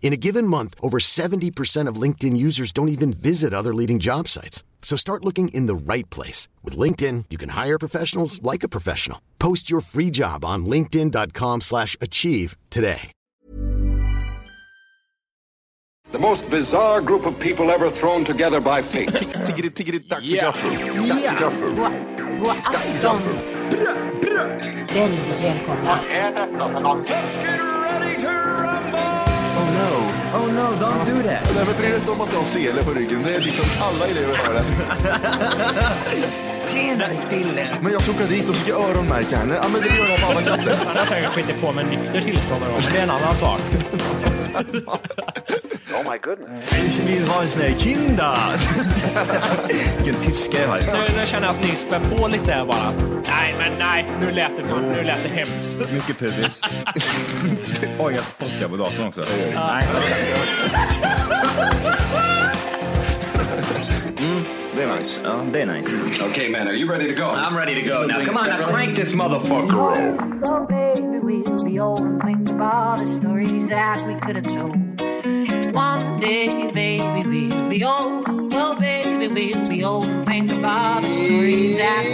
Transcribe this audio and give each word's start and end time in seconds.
In 0.00 0.12
a 0.14 0.16
given 0.16 0.46
month, 0.46 0.74
over 0.80 0.98
70% 0.98 1.86
of 1.86 2.00
LinkedIn 2.02 2.34
users 2.36 2.72
don't 2.72 2.88
even 2.88 3.12
visit 3.12 3.52
other 3.52 3.74
leading 3.74 3.98
job 3.98 4.26
sites. 4.28 4.64
So 4.80 4.96
start 4.96 5.22
looking 5.24 5.48
in 5.48 5.66
the 5.66 5.74
right 5.92 6.08
place. 6.08 6.48
With 6.64 6.78
LinkedIn, 6.78 7.24
you 7.28 7.36
can 7.36 7.50
hire 7.50 7.78
professionals 7.78 8.40
like 8.42 8.62
a 8.64 8.68
professional. 8.68 9.20
Post 9.38 9.68
your 9.70 9.82
free 9.82 10.10
job 10.10 10.44
on 10.46 10.64
linkedin.com 10.64 11.60
slash 11.60 11.94
achieve 12.00 12.56
today. 12.70 13.12
The 16.10 16.18
most 16.18 16.48
bizarre 16.48 17.02
group 17.02 17.26
of 17.26 17.38
people 17.38 17.70
ever 17.70 17.90
thrown 17.90 18.24
together 18.24 18.60
by 18.60 18.80
fate. 18.80 19.10
Tiggeri, 19.12 19.70
tiggeri, 19.70 19.98
dack 20.08 20.22
för 20.22 20.26
Ja. 20.26 20.52
gaffel. 21.38 21.76
Dack 22.62 22.82
för 22.82 23.68
Oh 30.34 30.46
no, 30.52 30.74
don't 30.80 31.06
do 31.06 31.22
that. 31.22 31.54
Nej 31.54 31.64
men 31.66 31.76
bry 31.76 31.86
dig 31.88 31.96
inte 31.96 32.10
om 32.10 32.20
att 32.20 32.32
jag 32.32 32.38
har 32.38 32.44
sele 32.46 32.84
på 32.84 32.90
ryggen. 32.90 33.22
Det 33.24 33.34
är 33.34 33.40
liksom 33.40 33.64
alla 33.80 34.06
elever 34.06 34.36
har 34.36 34.54
det. 34.54 34.64
Tjenare 36.74 37.12
Dille! 37.30 37.66
Men 37.82 37.92
jag 37.92 38.02
ska 38.02 38.12
åka 38.12 38.26
dit 38.26 38.48
och 38.48 38.56
ska 38.56 38.72
öronmärka 38.72 39.36
henne. 39.36 39.54
Ja 39.54 39.68
men 39.68 39.80
det 39.80 39.86
gör 39.86 40.08
jag 40.08 40.20
på 40.20 40.26
alla 40.30 40.42
katter. 40.42 40.74
Han 40.86 40.96
har 40.96 41.04
säkert 41.06 41.30
skitit 41.30 41.60
på 41.60 41.72
med 41.72 41.86
nykter 41.86 42.20
tillstånd 42.20 42.60
någon 42.62 42.72
gång, 42.72 42.82
det 42.92 42.98
är 42.98 43.02
en 43.02 43.10
annan 43.10 43.36
sak. 43.36 43.60
Ich 45.88 47.00
vill 47.06 47.28
ha 47.28 47.42
en 47.42 47.48
sån 47.48 47.62
här 47.66 47.78
kinda! 47.78 48.36
Vilken 49.96 50.22
tyska 50.22 50.58
jag 50.62 50.68
har. 50.68 50.78
Nu, 50.78 51.16
nu 51.20 51.26
känner 51.26 51.46
jag 51.46 51.56
att 51.56 51.62
ni 51.64 51.70
spär 51.70 52.00
på 52.00 52.28
lite 52.28 52.52
här 52.52 52.64
bara. 52.64 52.92
Nej, 53.26 53.54
men 53.58 53.78
nej, 53.78 54.06
nu 54.20 54.30
lät 54.30 54.56
det, 54.56 54.64
för, 54.64 54.80
nu 54.80 55.02
lät 55.02 55.22
det 55.22 55.28
hemskt. 55.28 55.78
Mycket 55.92 56.18
pubis. 56.18 56.60
Oj, 57.98 58.14
jag 58.14 58.24
spottar 58.24 58.68
på 58.68 58.76
datorn 58.76 59.06
också. 59.08 59.24
Nej. 59.54 59.86
Det 64.76 64.82
är 64.84 64.98
nice. 64.98 65.22
Det 65.52 65.62
är 65.62 65.66
nice. 65.66 65.96
okay, 66.30 66.50
man, 66.50 66.68
are 66.68 66.74
you 66.74 66.88
ready 66.88 67.14
to 67.14 67.20
go? 67.20 67.26
I'm 67.26 67.56
ready 67.56 67.82
to 67.82 67.88
go 67.88 68.06
now. 68.06 68.24
Come 68.24 68.36
on, 68.38 68.46
now 68.46 68.68
crank 68.68 68.94
this 68.94 69.12
motherfucker. 69.12 70.46
So 70.46 70.66
baby, 70.68 71.18
we'll 71.18 71.64
be 71.64 71.80
old 71.80 72.00
and 72.00 72.22
think 72.22 72.60
all 72.60 72.96
the 72.96 73.18
stories 73.20 73.52
that 73.70 74.02
we 74.06 74.14
could 74.20 74.36
have 74.36 74.46
told. 74.46 74.87
One 75.78 76.18
day, 76.20 76.48
baby, 76.72 77.50
we'll 77.54 77.68
be 77.68 77.84
old. 77.84 78.24
Oh, 78.52 78.76
baby, 78.80 79.16
we'll 79.16 79.68
be 79.68 79.84
old 79.84 80.08
and 80.08 80.26
think 80.26 80.64
all 80.64 81.00
the 81.00 81.06
stories 81.06 81.78
that. 81.78 82.04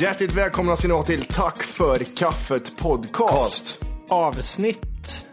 Hjärtligt 0.00 0.32
välkomna 0.32 0.76
ska 0.76 0.88
ni 0.88 0.94
vara 0.94 1.04
till 1.04 1.24
Tack 1.24 1.62
för 1.62 1.98
kaffet 2.16 2.76
podcast. 2.76 3.78
Avsnitt. 4.08 5.26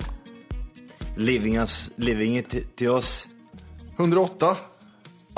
Living, 1.15 1.57
us, 1.57 1.91
living 1.95 2.37
it 2.37 2.75
till 2.75 2.89
oss. 2.89 3.25
108. 3.97 4.57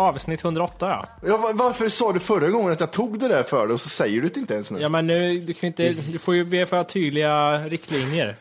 Avsnitt 0.01 0.43
108 0.43 0.87
ja. 0.89 1.07
Ja, 1.29 1.37
va- 1.37 1.51
varför 1.53 1.89
sa 1.89 2.11
du 2.13 2.19
förra 2.19 2.47
gången 2.49 2.71
att 2.71 2.79
jag 2.79 2.91
tog 2.91 3.19
det 3.19 3.27
där 3.27 3.43
för 3.43 3.67
dig 3.67 3.73
och 3.73 3.81
så 3.81 3.89
säger 3.89 4.21
du 4.21 4.27
det 4.27 4.39
inte 4.39 4.53
ens 4.53 4.71
nu? 4.71 4.79
Ja 4.79 4.89
men 4.89 5.07
nu, 5.07 5.39
du 5.39 5.53
kan 5.53 5.67
inte, 5.67 5.89
du 5.89 6.19
får 6.19 6.35
ju 6.35 6.45
be 6.45 6.65
för 6.65 6.77
att 6.77 6.85
ha 6.87 6.93
tydliga 6.93 7.57
riktlinjer. 7.57 8.35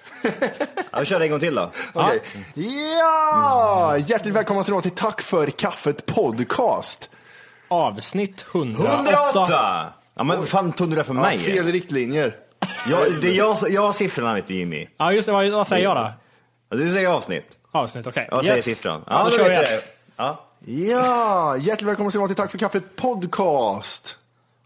Ja, 0.90 1.00
vi 1.00 1.06
kör 1.06 1.20
en 1.20 1.30
gång 1.30 1.40
till 1.40 1.54
då. 1.54 1.70
Okej. 1.92 2.20
Ja! 2.98 3.96
Hjärtligt 4.06 4.34
välkomna 4.34 4.64
ska 4.64 4.80
till 4.80 4.90
Tack 4.90 5.22
för 5.22 5.46
kaffet 5.50 6.06
podcast. 6.06 7.10
Avsnitt 7.68 8.46
108. 8.54 8.92
108! 9.04 9.86
Ja 10.14 10.24
men 10.24 10.46
fan 10.46 10.72
tog 10.72 10.90
du 10.90 10.96
det 10.96 11.04
för 11.04 11.14
Ja, 11.14 11.20
mig? 11.20 11.38
fel 11.38 11.66
riktlinjer. 11.66 12.36
Jag, 12.90 13.00
det 13.20 13.28
är 13.28 13.32
jag, 13.36 13.56
jag 13.70 13.82
har 13.82 13.92
siffrorna 13.92 14.34
vet 14.34 14.46
du 14.46 14.54
Jimmy. 14.54 14.88
Ja 14.98 15.12
just 15.12 15.26
det, 15.26 15.32
vad, 15.32 15.50
vad 15.50 15.68
säger 15.68 15.84
jag 15.84 15.96
då? 15.96 16.12
Ja, 16.70 16.76
Du 16.76 16.90
säger 16.92 17.08
avsnitt. 17.08 17.44
Avsnitt, 17.72 18.06
okej. 18.06 18.28
Jag 18.30 18.44
säger 18.44 18.62
siffran. 18.62 19.04
Ja, 19.06 19.24
då 19.24 19.30
då 19.30 19.36
kör 19.36 19.48
vi 19.48 19.54
det. 19.54 19.82
Ja. 20.16 20.46
Ja, 20.64 21.56
hjärtligt 21.56 21.88
välkomna 21.88 22.10
ska 22.10 22.26
till 22.26 22.36
Tack 22.36 22.50
för 22.50 22.58
kaffet 22.58 22.96
podcast. 22.96 24.18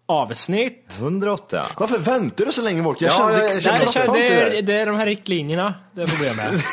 Avsnitt. 0.06 0.96
108. 0.98 1.66
Varför 1.76 1.98
väntar 1.98 2.44
du 2.44 2.52
så 2.52 2.62
länge 2.62 2.82
bort? 2.82 3.00
Jag 3.00 3.12
Ja, 3.12 3.16
kände, 3.18 3.32
jag- 3.32 3.44
jag 3.48 3.54
jag 3.54 3.62
kände 3.62 3.78
Nej, 3.78 3.86
vad 3.86 3.94
det, 3.94 4.06
fan 4.06 4.14
det, 4.16 4.20
det 4.22 4.40
är, 4.40 4.50
där. 4.50 4.62
det 4.62 4.74
är 4.74 4.86
de 4.86 4.96
här 4.96 5.06
riktlinjerna 5.06 5.74
det 5.92 6.02
är 6.02 6.06
problemet. 6.06 6.54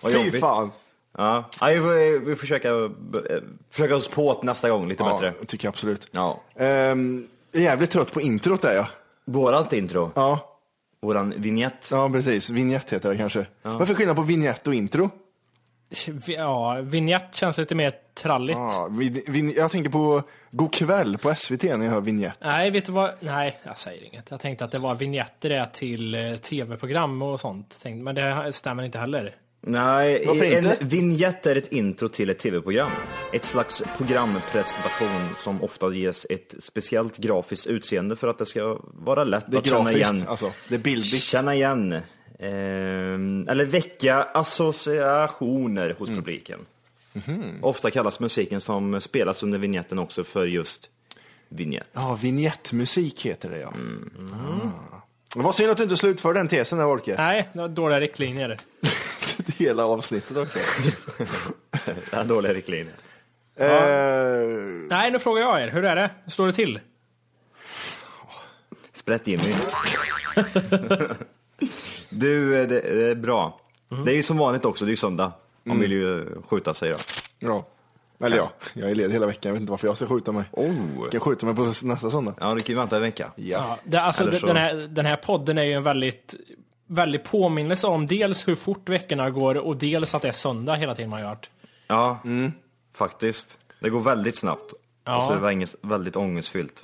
Vad 0.00 0.12
Fy 0.12 0.18
jobbigt. 0.18 0.40
fan. 0.40 0.70
Ja, 1.18 1.44
ja 1.60 1.66
vi 1.66 1.76
får 1.78 2.20
vi 2.24 2.34
får 2.34 2.40
försöka, 2.40 2.68
eh, 2.68 2.88
försöka 3.70 3.96
oss 3.96 4.08
på 4.08 4.40
nästa 4.42 4.70
gång 4.70 4.88
lite 4.88 5.02
Ja, 5.02 5.12
bättre. 5.12 5.32
det 5.40 5.46
tycker 5.46 5.66
jag 5.66 5.72
absolut. 5.72 6.08
Ja. 6.10 6.42
Ehm, 6.56 7.26
jag 7.52 7.60
är 7.60 7.64
jävligt 7.64 7.90
trött 7.90 8.12
på 8.12 8.20
introt 8.20 8.64
är 8.64 8.74
jag. 8.74 8.86
Vårat 9.26 9.72
intro, 9.72 10.12
Ja, 10.14 10.58
våran 11.02 11.34
vignett. 11.36 11.88
ja 11.90 12.10
precis. 12.10 12.50
Vignett 12.50 12.92
heter 12.92 13.08
det 13.10 13.16
kanske. 13.16 13.46
Varför 13.62 13.92
är 13.94 13.96
skillnad 13.96 14.16
på 14.16 14.22
vignett 14.22 14.66
och 14.66 14.74
intro? 14.74 15.10
Ja, 16.26 16.78
vignett 16.82 17.34
känns 17.34 17.58
lite 17.58 17.74
mer 17.74 17.92
tralligt. 18.14 18.58
Ja, 18.58 18.88
vin, 18.90 19.22
vin, 19.26 19.52
jag 19.56 19.70
tänker 19.70 19.90
på 19.90 20.22
God 20.50 20.74
kväll 20.74 21.18
på 21.18 21.34
SVT 21.34 21.62
när 21.62 21.84
jag 21.84 21.92
hör 21.92 22.00
vignett. 22.00 22.38
Nej, 22.40 22.70
vet 22.70 22.84
du 22.84 22.92
vad? 22.92 23.10
Nej, 23.20 23.60
jag 23.64 23.78
säger 23.78 24.04
inget. 24.04 24.30
Jag 24.30 24.40
tänkte 24.40 24.64
att 24.64 24.70
det 24.72 24.78
var 24.78 24.94
vignetter 24.94 25.48
det 25.48 25.68
till 25.72 26.14
eh, 26.14 26.36
tv-program 26.36 27.22
och 27.22 27.40
sånt. 27.40 27.84
Men 27.84 28.14
det 28.14 28.52
stämmer 28.52 28.82
inte 28.82 28.98
heller. 28.98 29.34
Nej, 29.68 30.24
Varför 30.26 30.44
en 30.44 30.64
inte? 30.64 30.76
vignett 30.80 31.46
är 31.46 31.56
ett 31.56 31.72
intro 31.72 32.08
till 32.08 32.30
ett 32.30 32.38
tv-program. 32.38 32.90
Ett 33.32 33.44
slags 33.44 33.82
programpresentation 33.96 35.28
som 35.36 35.62
ofta 35.62 35.92
ges 35.92 36.26
ett 36.30 36.54
speciellt 36.58 37.16
grafiskt 37.18 37.66
utseende 37.66 38.16
för 38.16 38.28
att 38.28 38.38
det 38.38 38.46
ska 38.46 38.78
vara 38.82 39.24
lätt 39.24 39.44
Det 39.48 39.58
att 39.58 39.66
känna 39.66 39.92
grafiskt, 39.92 40.12
igen. 40.12 40.24
alltså. 40.28 40.52
Det 40.68 40.74
är 40.74 40.78
bildligt. 40.78 41.22
Känna 41.22 41.54
igen. 41.54 42.00
Ehm, 42.38 43.48
eller 43.48 43.64
väcka 43.64 44.22
associationer 44.22 45.94
hos 45.98 46.08
Mm. 46.08 46.20
publiken. 46.20 46.60
Mhm. 47.12 47.58
Ofta 47.64 47.90
kallas 47.90 48.20
musiken 48.20 48.60
som 48.60 49.00
spelas 49.00 49.42
under 49.42 49.58
vignetten 49.58 49.98
också 49.98 50.24
för 50.24 50.46
just 50.46 50.90
vignett. 51.48 51.88
Ja, 51.92 52.18
vignettmusik 52.22 53.26
heter 53.26 53.50
det 53.50 53.58
ja. 53.58 53.72
Ah. 54.32 54.96
Det 55.34 55.42
var 55.42 55.52
synd 55.52 55.70
att 55.70 55.76
du 55.76 55.82
inte 55.82 55.96
slutför 55.96 56.34
den 56.34 56.48
tesen 56.48 56.78
där 56.78 56.86
Orke. 56.86 57.14
Nej, 57.18 57.48
det 57.52 57.58
var 57.58 57.68
dåliga 57.68 58.00
riktlinjer. 58.00 58.58
Hela 59.58 59.84
avsnittet 59.86 60.36
också. 60.36 60.58
Det 62.10 62.16
är 62.16 62.24
dåliga 62.24 62.52
riktlinjer. 62.54 62.94
Eh, 63.56 63.68
Nej, 64.88 65.10
nu 65.10 65.18
frågar 65.18 65.42
jag 65.42 65.62
er. 65.62 65.68
Hur 65.68 65.84
är 65.84 65.96
det? 65.96 66.10
Hur 66.24 66.30
står 66.30 66.46
det 66.46 66.52
till? 66.52 66.80
Sprätt 68.92 69.26
Jimmy. 69.26 69.54
du, 72.16 72.60
eh, 72.60 72.68
det 72.68 72.80
det 72.80 73.10
är 73.10 73.14
bra. 73.14 73.60
Mhm. 73.88 74.04
Det 74.04 74.12
är 74.12 74.16
ju 74.16 74.22
som 74.22 74.38
vanligt 74.38 74.64
också, 74.64 74.84
det 74.84 74.88
är 74.88 74.92
ju 74.92 74.96
söndag. 74.96 75.32
Man 75.64 75.76
Mm. 75.76 75.80
vill 75.90 75.92
ju 75.92 76.26
skjuta 76.48 76.74
sig 76.74 76.90
då. 76.90 76.96
ja. 77.38 77.66
Eller 78.20 78.36
ja, 78.36 78.52
jag 78.74 78.90
är 78.90 78.94
ledig 78.94 79.12
hela 79.12 79.26
veckan. 79.26 79.40
Jag 79.48 79.52
vet 79.52 79.60
inte 79.60 79.70
varför 79.70 79.86
jag 79.88 79.96
ska 79.96 80.06
skjuta 80.06 80.32
mig. 80.32 80.44
Oh. 80.52 80.74
Jag 81.02 81.10
kan 81.10 81.20
skjuta 81.20 81.46
mig 81.46 81.54
på 81.54 81.62
nästa 81.86 82.10
söndag. 82.10 82.34
Ja, 82.40 82.54
du 82.54 82.60
kan 82.60 82.72
ju 82.74 82.78
vänta 82.80 82.96
en 82.96 83.02
vecka. 83.02 83.32
Ja, 83.36 83.78
det, 83.84 84.00
alltså, 84.00 84.22
Eller 84.22 84.32
det- 84.32 84.38
så- 84.40 84.46
den, 84.46 84.56
här, 84.56 84.74
den 84.74 85.06
här 85.06 85.16
podden 85.16 85.58
är 85.58 85.62
ju 85.62 85.72
en 85.72 85.82
väldigt, 85.82 86.34
väldigt 86.86 87.24
påminnelse 87.24 87.86
om 87.86 88.06
dels 88.06 88.48
hur 88.48 88.54
fort 88.54 88.88
veckorna 88.88 89.30
går 89.30 89.54
och 89.54 89.76
dels 89.76 90.14
att 90.14 90.22
det 90.22 90.28
är 90.28 90.32
söndag 90.32 90.74
hela 90.74 90.94
tiden 90.94 91.10
man 91.10 91.20
gör. 91.20 91.36
Ja, 91.86 92.18
Mm. 92.24 92.52
faktiskt. 92.94 93.58
Det 93.80 93.90
går 93.90 94.00
väldigt 94.00 94.36
snabbt. 94.36 94.74
Ja. 95.04 95.16
Och 95.16 95.22
så 95.24 95.30
är 95.32 95.36
det 95.36 95.42
väldigt- 95.42 95.74
väldigt 95.80 96.16
ångestfyllt. 96.16 96.82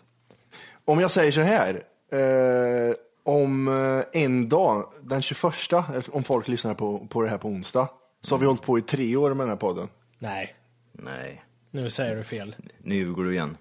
Om 0.84 1.00
jag 1.00 1.10
säger 1.10 1.32
så 1.32 1.40
här. 1.40 1.82
Eh, 2.12 2.94
om 3.24 3.68
eh, 3.68 4.22
en 4.22 4.48
dag, 4.48 4.86
den 5.02 5.22
21, 5.22 5.72
eh, 5.72 5.84
om 6.12 6.24
folk 6.24 6.48
lyssnar 6.48 6.74
på, 6.74 7.06
på 7.06 7.22
det 7.22 7.28
här 7.28 7.38
på 7.38 7.48
onsdag, 7.48 7.88
så 8.22 8.34
har 8.34 8.40
vi 8.40 8.46
hållit 8.46 8.62
på 8.62 8.78
i 8.78 8.82
tre 8.82 9.16
år 9.16 9.28
med 9.34 9.38
den 9.38 9.48
här 9.48 9.56
podden. 9.56 9.88
Nej, 10.18 10.54
Nej, 10.92 11.44
nu 11.70 11.90
säger 11.90 12.16
du 12.16 12.24
fel. 12.24 12.56
nu 12.82 12.94
ljuger 12.94 13.22
du 13.22 13.32
igen. 13.32 13.56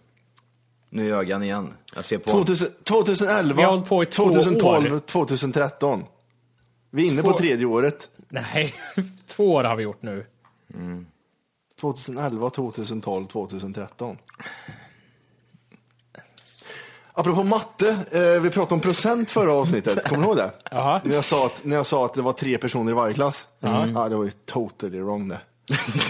Nu 0.89 1.07
ljög 1.07 1.31
han 1.31 1.43
igen. 1.43 1.73
Jag 1.95 2.05
ser 2.05 2.17
på 2.17 2.29
2000, 2.29 2.67
2011, 2.83 3.55
Vi 3.57 3.63
har 3.63 3.69
hållit 3.71 3.89
på 3.89 4.03
i 4.03 4.05
två 4.05 4.23
2012, 4.23 4.93
år. 4.95 4.99
2013. 4.99 6.03
Vi 6.89 7.05
är 7.07 7.11
inne 7.11 7.21
Två- 7.21 7.31
på 7.31 7.37
tredje 7.37 7.65
året. 7.65 8.09
Nej, 8.29 8.73
två 9.27 9.53
år 9.53 9.63
har 9.63 9.75
vi 9.75 9.83
gjort 9.83 10.01
nu. 10.01 10.25
2011, 11.81 12.49
2012, 12.49 13.27
2013. 13.27 14.17
Apropå 17.13 17.43
matte, 17.43 17.97
eh, 18.11 18.21
vi 18.41 18.49
pratade 18.49 18.73
om 18.73 18.79
procent 18.79 19.31
förra 19.31 19.53
avsnittet, 19.53 20.03
kommer 20.07 20.21
du 20.21 20.27
ihåg 20.27 20.37
det? 20.37 20.51
Jaha. 20.71 21.01
När 21.03 21.15
jag, 21.15 21.25
sa 21.25 21.45
att, 21.45 21.63
när 21.63 21.75
jag 21.75 21.87
sa 21.87 22.05
att 22.05 22.13
det 22.13 22.21
var 22.21 22.33
tre 22.33 22.57
personer 22.57 22.91
i 22.91 22.93
varje 22.93 23.13
klass. 23.13 23.47
Ja, 23.59 24.09
det 24.09 24.15
var 24.15 24.23
ju 24.23 24.31
totally 24.45 24.99
wrong 25.01 25.27
det. 25.27 25.39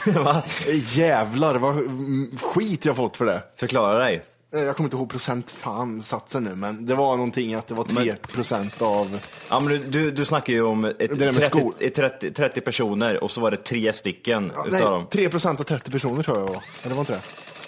Va? 0.19 0.44
Jävlar 0.86 1.56
vad 1.56 1.77
mm, 1.77 2.38
skit 2.42 2.86
jag 2.86 2.95
fått 2.95 3.18
för 3.18 3.25
det. 3.25 3.44
Förklara 3.57 4.00
dig. 4.00 4.21
Eh, 4.53 4.59
Jag 4.62 4.75
kommer 4.75 4.88
inte 4.88 4.98
ihåg 4.98 5.09
procent, 5.09 5.51
fan 5.51 6.03
satsen 6.03 6.44
nu, 6.44 6.56
men 6.56 6.86
det 6.86 6.95
var 6.95 7.15
någonting 7.15 7.53
att 7.53 7.68
det 7.68 7.74
var 7.74 7.83
3 7.83 8.15
procent 8.15 8.81
av... 8.81 9.19
Ja, 9.50 9.59
men 9.59 9.92
du, 9.92 10.12
du, 10.12 10.25
snackar 10.25 10.53
ju 10.53 10.62
om 10.63 10.86
ett, 10.86 10.98
Det 11.00 11.07
där 11.07 11.25
med 11.25 11.36
30, 11.36 11.45
skol. 11.57 11.74
ett 11.80 11.94
30, 11.95 12.31
30 12.33 12.62
personer 12.62 13.24
och 13.24 13.31
så 13.31 13.42
var 13.42 13.51
det 13.51 13.57
tre 13.57 13.94
stycken 13.94 14.51
Ja, 14.56 14.62
utav 14.68 14.71
nej, 14.71 14.81
dem. 14.81 15.06
3 15.12 15.30
procent 15.30 15.59
av 15.59 15.63
30 15.63 15.92
personer 15.92 16.24
tror 16.24 16.39
jag 16.39 16.48
det 16.48 16.53
var. 16.53 16.63
Eller 16.83 16.95
var 16.95 17.01
inte 17.01 17.13
det? 17.13 17.21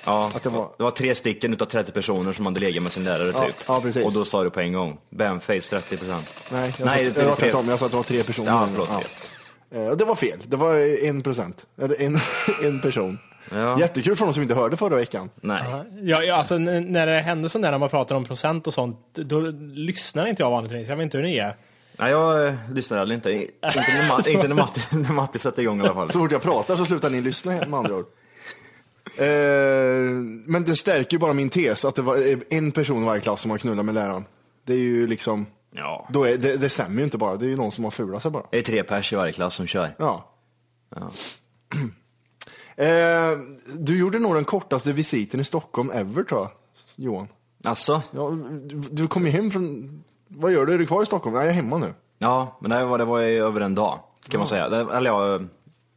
Ja, 0.05 0.31
att 0.35 0.43
det 0.43 0.49
var- 0.49 0.69
det 0.77 0.83
var 0.83 0.91
tre 0.91 1.15
stycken 1.15 1.53
utav 1.53 1.65
30 1.65 1.91
personer 1.91 2.33
som 2.33 2.45
hade 2.45 2.59
legat 2.59 2.83
med 2.83 2.91
sin 2.91 3.03
lärare 3.03 3.31
Ja, 3.35 3.43
typ. 3.45 3.55
ja, 3.67 3.81
precis. 3.81 4.05
Och 4.05 4.13
då 4.13 4.25
sa 4.25 4.43
du 4.43 4.49
på 4.49 4.59
en 4.59 4.73
gång, 4.73 4.97
Bamface 5.09 5.59
30 5.69 5.97
procent. 5.97 6.33
Nej, 6.49 6.73
jag, 6.79 6.85
Nej, 6.85 7.05
sa, 7.05 7.11
det- 7.11 7.21
jag, 7.25 7.31
det- 7.31 7.35
tre- 7.35 7.63
jag 7.69 7.79
sa 7.79 7.85
att 7.85 7.91
det 7.91 7.97
var 7.97 8.03
3 8.03 8.23
personer. 8.23 8.51
Ja, 8.51 8.67
förlåt, 8.71 8.89
Eh, 9.75 9.87
och 9.87 9.97
Det 9.97 10.05
var 10.05 10.15
fel, 10.15 10.39
det 10.45 10.57
var 10.57 11.03
en 11.05 11.21
procent. 11.23 11.65
Eller 11.81 12.01
en, 12.01 12.19
en 12.63 12.81
person. 12.81 13.19
Ja. 13.51 13.79
Jättekul 13.79 14.15
för 14.15 14.25
de 14.25 14.33
som 14.33 14.43
inte 14.43 14.55
hörde 14.55 14.77
förra 14.77 14.95
veckan. 14.95 15.29
Nej. 15.41 15.63
Ja, 16.01 16.23
ja, 16.23 16.35
alltså, 16.35 16.57
när 16.57 17.07
det 17.07 17.19
händer 17.21 17.49
sånt 17.49 17.63
där 17.63 17.71
när 17.71 17.77
man 17.77 17.89
pratar 17.89 18.15
om 18.15 18.25
procent 18.25 18.67
och 18.67 18.73
sånt, 18.73 18.97
då 19.13 19.39
lyssnar 19.73 20.25
inte 20.27 20.43
jag 20.43 20.51
vanligtvis. 20.51 20.89
Jag 20.89 20.95
vet 20.95 21.03
inte 21.03 21.17
hur 21.17 21.23
ni 21.25 21.37
är. 21.37 21.55
Nej, 21.97 22.11
jag 22.11 22.47
eh, 22.47 22.53
lyssnar 22.73 22.97
aldrig 22.97 23.17
inte. 23.17 23.31
Inte 23.31 23.51
när, 23.61 24.07
Matt, 24.07 24.27
inte 24.27 24.47
när, 24.47 24.55
Matte, 24.55 24.81
när 24.91 25.11
Matte 25.13 25.39
sätter 25.39 25.61
igång 25.61 25.79
i 25.79 25.83
alla 25.83 25.93
fall. 25.93 26.11
Så 26.11 26.19
fort 26.19 26.31
jag 26.31 26.41
pratar 26.41 26.75
så 26.75 26.85
slutar 26.85 27.09
ni 27.09 27.21
lyssna 27.21 27.51
med 27.51 27.73
andra 27.73 27.95
ord. 27.95 28.05
Eh, 29.17 30.11
men 30.45 30.63
det 30.63 30.75
stärker 30.75 31.13
ju 31.17 31.19
bara 31.19 31.33
min 31.33 31.49
tes 31.49 31.85
att 31.85 31.95
det 31.95 32.01
var 32.01 32.35
en 32.53 32.71
person 32.71 33.03
i 33.03 33.05
varje 33.05 33.21
klass 33.21 33.41
som 33.41 33.51
har 33.51 33.57
knullat 33.57 33.85
med 33.85 33.95
läraren. 33.95 34.25
Det 34.65 34.73
är 34.73 34.77
ju 34.77 35.07
liksom, 35.07 35.45
Ja. 35.75 36.07
då 36.11 36.23
är, 36.23 36.37
det, 36.37 36.57
det 36.57 36.69
stämmer 36.69 36.97
ju 36.97 37.03
inte 37.03 37.17
bara, 37.17 37.37
det 37.37 37.45
är 37.45 37.49
ju 37.49 37.55
någon 37.55 37.71
som 37.71 37.83
har 37.83 37.91
fulat 37.91 38.21
sig 38.21 38.31
bara. 38.31 38.45
Det 38.51 38.57
är 38.57 38.61
tre 38.61 38.83
pers 38.83 39.13
i 39.13 39.15
varje 39.15 39.31
klass 39.31 39.55
som 39.55 39.67
kör. 39.67 39.95
Ja. 39.99 40.29
Eh, 42.75 43.31
du 43.79 43.99
gjorde 43.99 44.19
nog 44.19 44.35
den 44.35 44.45
kortaste 44.45 44.93
visiten 44.93 45.39
i 45.39 45.43
Stockholm 45.43 45.91
ever 45.91 46.23
tror 46.23 46.41
jag, 46.41 46.49
Johan. 46.95 47.27
Alltså? 47.65 48.01
Ja, 48.11 48.29
du, 48.63 48.81
du 48.91 49.07
kom 49.07 49.25
ju 49.25 49.31
hem 49.31 49.51
från, 49.51 49.89
vad 50.27 50.51
gör 50.51 50.65
du? 50.65 50.73
Är 50.73 50.77
du 50.77 50.85
kvar 50.85 51.03
i 51.03 51.05
Stockholm? 51.05 51.35
Nej, 51.35 51.43
jag 51.45 51.51
är 51.51 51.55
hemma 51.55 51.77
nu. 51.77 51.93
Ja, 52.19 52.57
men 52.61 52.71
det 52.71 52.85
var, 52.85 52.97
det 52.97 53.05
var 53.05 53.19
ju 53.19 53.43
över 53.45 53.61
en 53.61 53.75
dag 53.75 53.99
kan 54.29 54.37
man 54.37 54.47
säga. 54.47 54.69
Det, 54.69 54.77
eller 54.95 55.09
ja, 55.09 55.39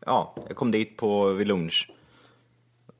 ja, 0.07 0.35
jag 0.49 0.57
kom 0.57 0.71
dit 0.71 0.97
på 0.97 1.29
vid 1.33 1.47
lunch 1.47 1.91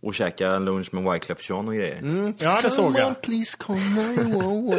och 0.03 0.15
käkade 0.15 0.57
en 0.57 0.65
lunch 0.65 0.95
med 0.95 1.13
Wyclef 1.13 1.51
Jean 1.51 1.69
och 1.69 1.75
grejer. 1.75 2.35
Ja, 2.39 2.59
det 2.63 2.71
såg 2.71 2.99
jag. 2.99 3.23
please 3.23 3.57
call 3.59 3.77
911. 3.77 4.77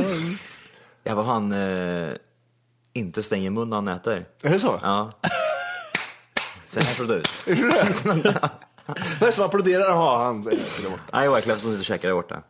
Jag 1.04 1.16
var 1.16 1.24
han 1.24 1.52
eh, 1.52 2.14
inte 2.94 3.24
stänger 3.24 3.50
mun 3.50 3.70
när 3.70 3.76
han 3.78 3.88
äter. 3.88 4.26
är 4.44 4.50
det 4.50 4.60
så? 4.60 4.80
Ja. 4.84 5.12
Så 6.70 6.80
här 6.80 6.96
såg 6.96 7.08
det 7.08 7.14
ut. 7.16 7.30
Är 9.22 9.32
som 9.32 9.46
applåderar, 9.46 9.86
jaha 9.86 10.24
han. 10.26 10.46
Nej, 11.14 11.30
Wyclef 11.30 11.60
som 11.60 11.70
sitter 11.70 11.80
och 11.80 11.86
käkar 11.86 12.08
där 12.08 12.16
borta. 12.16 12.42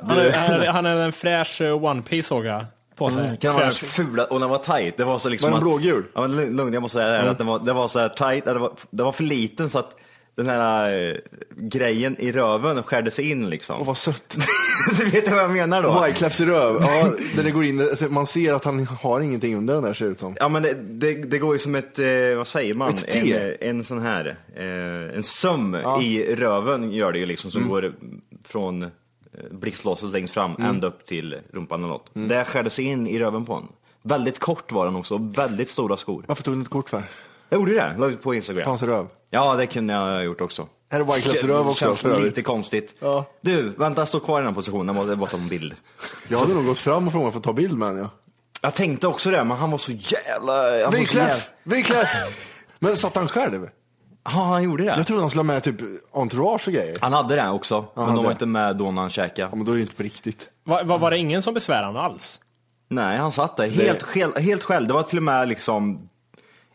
Han 0.00 0.18
är, 0.18 0.30
han 0.32 0.60
är, 0.60 0.66
han 0.66 0.86
är 0.86 0.96
en 0.96 1.12
fräsch 1.12 1.60
eh, 1.60 1.84
One 1.84 2.02
Piece 2.02 2.28
såg 2.28 2.46
jag 2.46 2.64
på 2.96 3.10
sig. 3.10 3.22
Kan 3.22 3.36
det 3.40 3.50
vara 3.50 3.64
den 3.64 3.72
fula, 3.72 4.24
och 4.24 4.40
den 4.40 4.48
var 4.48 4.58
tight. 4.58 4.96
Det 4.96 5.04
var 5.04 5.18
så 5.18 5.28
liksom 5.28 5.50
Var 5.50 5.58
den 5.58 5.68
att- 5.68 5.72
blågul? 5.80 6.04
Ja 6.14 6.20
men 6.20 6.36
lugn, 6.36 6.56
lugn, 6.56 6.72
jag 6.72 6.80
måste 6.82 6.98
säga 6.98 7.08
det 7.10 7.16
här, 7.18 7.26
att 7.26 7.38
den 7.38 7.46
var, 7.46 7.58
det 7.58 7.72
var 7.72 7.88
så 7.88 7.98
här 7.98 8.08
tight, 8.08 8.44
det 8.44 8.54
var, 8.54 8.72
det 8.90 9.02
var 9.02 9.12
för 9.12 9.22
liten 9.24 9.70
så 9.70 9.78
att 9.78 9.96
den 10.36 10.46
här 10.46 11.08
eh, 11.08 11.14
grejen 11.56 12.16
i 12.20 12.32
röven 12.32 12.82
skärde 12.82 13.10
sig 13.10 13.30
in 13.30 13.50
liksom. 13.50 13.80
Och 13.80 13.86
vad 13.86 13.98
sött. 13.98 14.36
du 14.98 15.04
vet 15.04 15.30
vad 15.30 15.42
jag 15.42 15.50
menar 15.50 15.82
då? 15.82 16.04
Wyclefs 16.04 16.40
i 16.40 16.44
röv. 16.46 16.76
Ja, 16.80 17.10
där 17.36 17.42
det 17.44 17.50
går 17.50 17.64
in, 17.64 17.80
alltså, 17.80 18.04
man 18.04 18.26
ser 18.26 18.52
att 18.54 18.64
han 18.64 18.86
har 18.86 19.20
ingenting 19.20 19.56
under 19.56 19.74
den 19.74 19.82
där 19.82 19.94
ser 19.94 20.06
ut 20.06 20.18
som. 20.18 20.36
Ja 20.38 20.48
men 20.48 20.62
det, 20.62 20.74
det, 20.74 21.14
det 21.14 21.38
går 21.38 21.54
ju 21.54 21.58
som 21.58 21.74
ett, 21.74 21.98
eh, 21.98 22.06
vad 22.36 22.46
säger 22.46 22.74
man? 22.74 22.88
Ett 22.88 23.10
T. 23.12 23.32
En, 23.60 23.76
en 23.76 23.84
sån 23.84 23.98
här, 24.02 24.36
eh, 24.56 25.16
en 25.16 25.22
söm 25.22 25.74
i 26.02 26.34
röven 26.36 26.92
gör 26.92 27.12
det 27.12 27.18
ju 27.18 27.26
liksom 27.26 27.50
Mm. 27.50 27.62
som 27.62 27.68
går 27.70 27.94
från 28.48 28.82
eh, 28.82 28.88
blixtlåset 29.50 30.10
längst 30.10 30.34
fram 30.34 30.56
ända 30.58 30.86
upp 30.86 31.06
till 31.06 31.36
rumpan 31.52 31.80
eller 31.80 31.88
något. 31.88 32.10
Det 32.12 32.44
skärde 32.44 32.70
sig 32.70 32.84
in 32.84 33.06
i 33.06 33.18
röven 33.18 33.44
på 33.44 33.52
honom. 33.52 33.72
Väldigt 34.02 34.38
kort 34.38 34.72
var 34.72 34.84
den 34.86 34.96
också, 34.96 35.18
väldigt 35.18 35.68
stora 35.68 35.96
skor. 35.96 36.24
Varför 36.28 36.42
tog 36.42 36.54
du 36.54 36.58
inte 36.58 36.70
kort 36.70 36.88
för? 36.88 37.02
Jag 37.48 37.58
gjorde 37.60 37.74
det, 37.74 37.94
la 37.98 38.06
ut 38.06 38.22
på 38.22 38.34
Instagram. 38.34 38.68
Hans 38.68 38.82
röv. 38.82 39.06
Ja, 39.30 39.54
det 39.56 39.66
kunde 39.66 39.94
jag 39.94 40.00
ha 40.00 40.22
gjort 40.22 40.40
också. 40.40 40.66
Här 40.90 41.00
är 41.00 41.04
Wyclefs 41.04 41.44
röv 41.44 41.68
också 41.68 41.84
Känns 41.84 42.00
för 42.00 42.08
övrigt. 42.10 42.24
lite 42.24 42.42
konstigt. 42.42 42.94
Ja. 43.00 43.24
Du, 43.40 43.62
vänta, 43.62 44.06
stå 44.06 44.20
kvar 44.20 44.38
i 44.38 44.40
den 44.40 44.46
här 44.46 44.54
positionen, 44.54 44.86
jag 44.86 44.94
måste 44.96 45.10
jag 45.10 45.18
måste 45.18 45.36
ta 45.36 45.42
en 45.42 45.48
bild. 45.48 45.74
Jag 46.28 46.38
hade 46.38 46.54
nog 46.54 46.66
gått 46.66 46.78
fram 46.78 47.06
och 47.06 47.12
frågat 47.12 47.32
för 47.32 47.38
att 47.38 47.44
ta 47.44 47.52
bild 47.52 47.78
med. 47.78 47.98
Ja. 47.98 48.10
Jag 48.62 48.74
tänkte 48.74 49.06
också 49.06 49.30
det, 49.30 49.44
men 49.44 49.56
han 49.56 49.70
var 49.70 49.78
så 49.78 49.92
jävla... 49.92 50.52
han 50.52 50.70
var 50.84 50.90
så 50.92 50.98
jävla- 50.98 51.34
Wyclef! 51.34 51.50
Wyclef! 51.62 52.08
Men 52.78 52.96
satt 52.96 53.16
han 53.16 53.28
själv? 53.28 53.68
Ja, 54.24 54.30
han 54.30 54.62
gjorde 54.62 54.84
det. 54.84 54.94
Jag 54.96 55.06
trodde 55.06 55.22
han 55.22 55.30
skulle 55.30 55.38
ha 55.40 55.44
med 55.46 55.62
typ 55.62 55.76
entourage 56.12 56.68
och 56.68 56.74
grejer. 56.74 56.98
Han 57.00 57.12
hade 57.12 57.36
det 57.36 57.48
också, 57.50 57.84
men 57.94 58.04
hade 58.04 58.16
de 58.16 58.24
var 58.24 58.30
det. 58.30 58.32
inte 58.32 58.46
med 58.46 58.76
då 58.76 58.90
när 58.90 59.00
han 59.02 59.10
käkade. 59.10 59.40
Ja, 59.50 59.56
men 59.56 59.64
då 59.64 59.70
är 59.72 59.74
det 59.74 59.78
ju 59.78 59.82
inte 59.84 59.96
på 59.96 60.02
riktigt. 60.02 60.48
Va, 60.64 60.82
va, 60.84 60.96
var 60.96 61.10
det 61.10 61.18
ingen 61.18 61.42
som 61.42 61.54
besvärade 61.54 61.86
honom 61.86 62.02
alls? 62.04 62.40
Nej, 62.88 63.18
han 63.18 63.32
satt 63.32 63.56
där 63.56 63.68
helt, 63.68 64.14
helt, 64.14 64.38
helt 64.38 64.62
själv. 64.64 64.86
Det 64.88 64.94
var 64.94 65.02
till 65.02 65.18
och 65.18 65.22
med 65.24 65.48
liksom... 65.48 66.08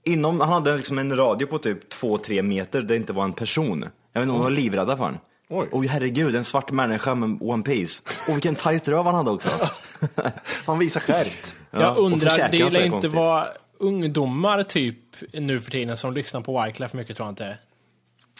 Inom, 0.03 0.39
han 0.39 0.50
hade 0.50 0.77
liksom 0.77 1.00
en 1.00 1.18
radio 1.18 1.48
på 1.48 1.57
typ 1.57 1.94
2-3 1.94 2.42
meter 2.42 2.81
där 2.81 2.88
det 2.88 2.95
inte 2.95 3.13
var 3.13 3.24
en 3.24 3.33
person. 3.33 3.81
Jag 4.13 4.21
vet 4.21 4.24
inte 4.24 4.31
om 4.31 4.38
de 4.38 4.44
var 4.44 4.50
livrädda 4.50 4.98
för 4.98 5.03
honom. 5.03 5.19
Oj. 5.50 5.68
Oj 5.71 5.88
herregud, 5.88 6.36
en 6.36 6.44
svart 6.44 6.71
människa 6.71 7.15
med 7.15 7.38
One 7.42 7.63
Piece. 7.63 8.01
Och 8.27 8.36
vilken 8.36 8.55
tight 8.55 8.88
röv 8.88 9.05
han 9.05 9.15
hade 9.15 9.31
också. 9.31 9.50
Han 10.65 10.79
visar 10.79 11.00
skärpt. 11.00 11.55
Ja, 11.72 11.81
jag 11.81 11.98
undrar, 11.98 12.50
det 12.51 12.70
lär 12.70 12.86
inte 12.86 13.08
vara 13.08 13.48
ungdomar 13.79 14.63
typ 14.63 14.98
nu 15.34 15.62
för 15.62 15.72
tiden 15.72 15.98
som 15.98 16.13
lyssnar 16.13 16.41
på 16.41 16.63
Wyclef 16.63 16.93
mycket 16.93 17.17
tror 17.17 17.27
jag 17.27 17.31
inte. 17.31 17.58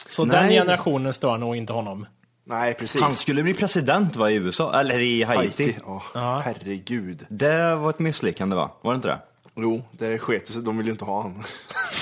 Så 0.06 0.25
den 0.25 0.46
Nej. 0.46 0.60
generationen 0.60 1.13
stör 1.13 1.38
nog 1.38 1.56
inte 1.56 1.74
honom. 1.74 2.06
Nej, 2.46 2.74
precis. 2.74 3.01
Han 3.01 3.13
skulle 3.13 3.44
bli 3.44 3.53
president 3.53 4.15
va, 4.15 4.32
i 4.32 4.36
USA, 4.36 4.80
eller 4.80 5.00
i 5.00 5.24
Haiti. 5.24 5.63
Haiti. 5.63 5.80
Åh, 5.86 6.39
Herregud. 6.39 7.25
Det 7.30 7.75
var 7.75 7.89
ett 7.89 8.00
misslyckande 8.00 8.56
va? 8.56 8.72
Var 8.82 8.94
det 8.94 8.96
inte 8.96 9.08
det? 9.08 9.20
Jo, 9.62 9.84
det 9.91 10.18
sket 10.18 10.48
sig. 10.48 10.62
De 10.62 10.77
vill 10.77 10.86
ju 10.86 10.91
inte 10.91 11.06
ha 11.06 11.22
honom. 11.22 11.44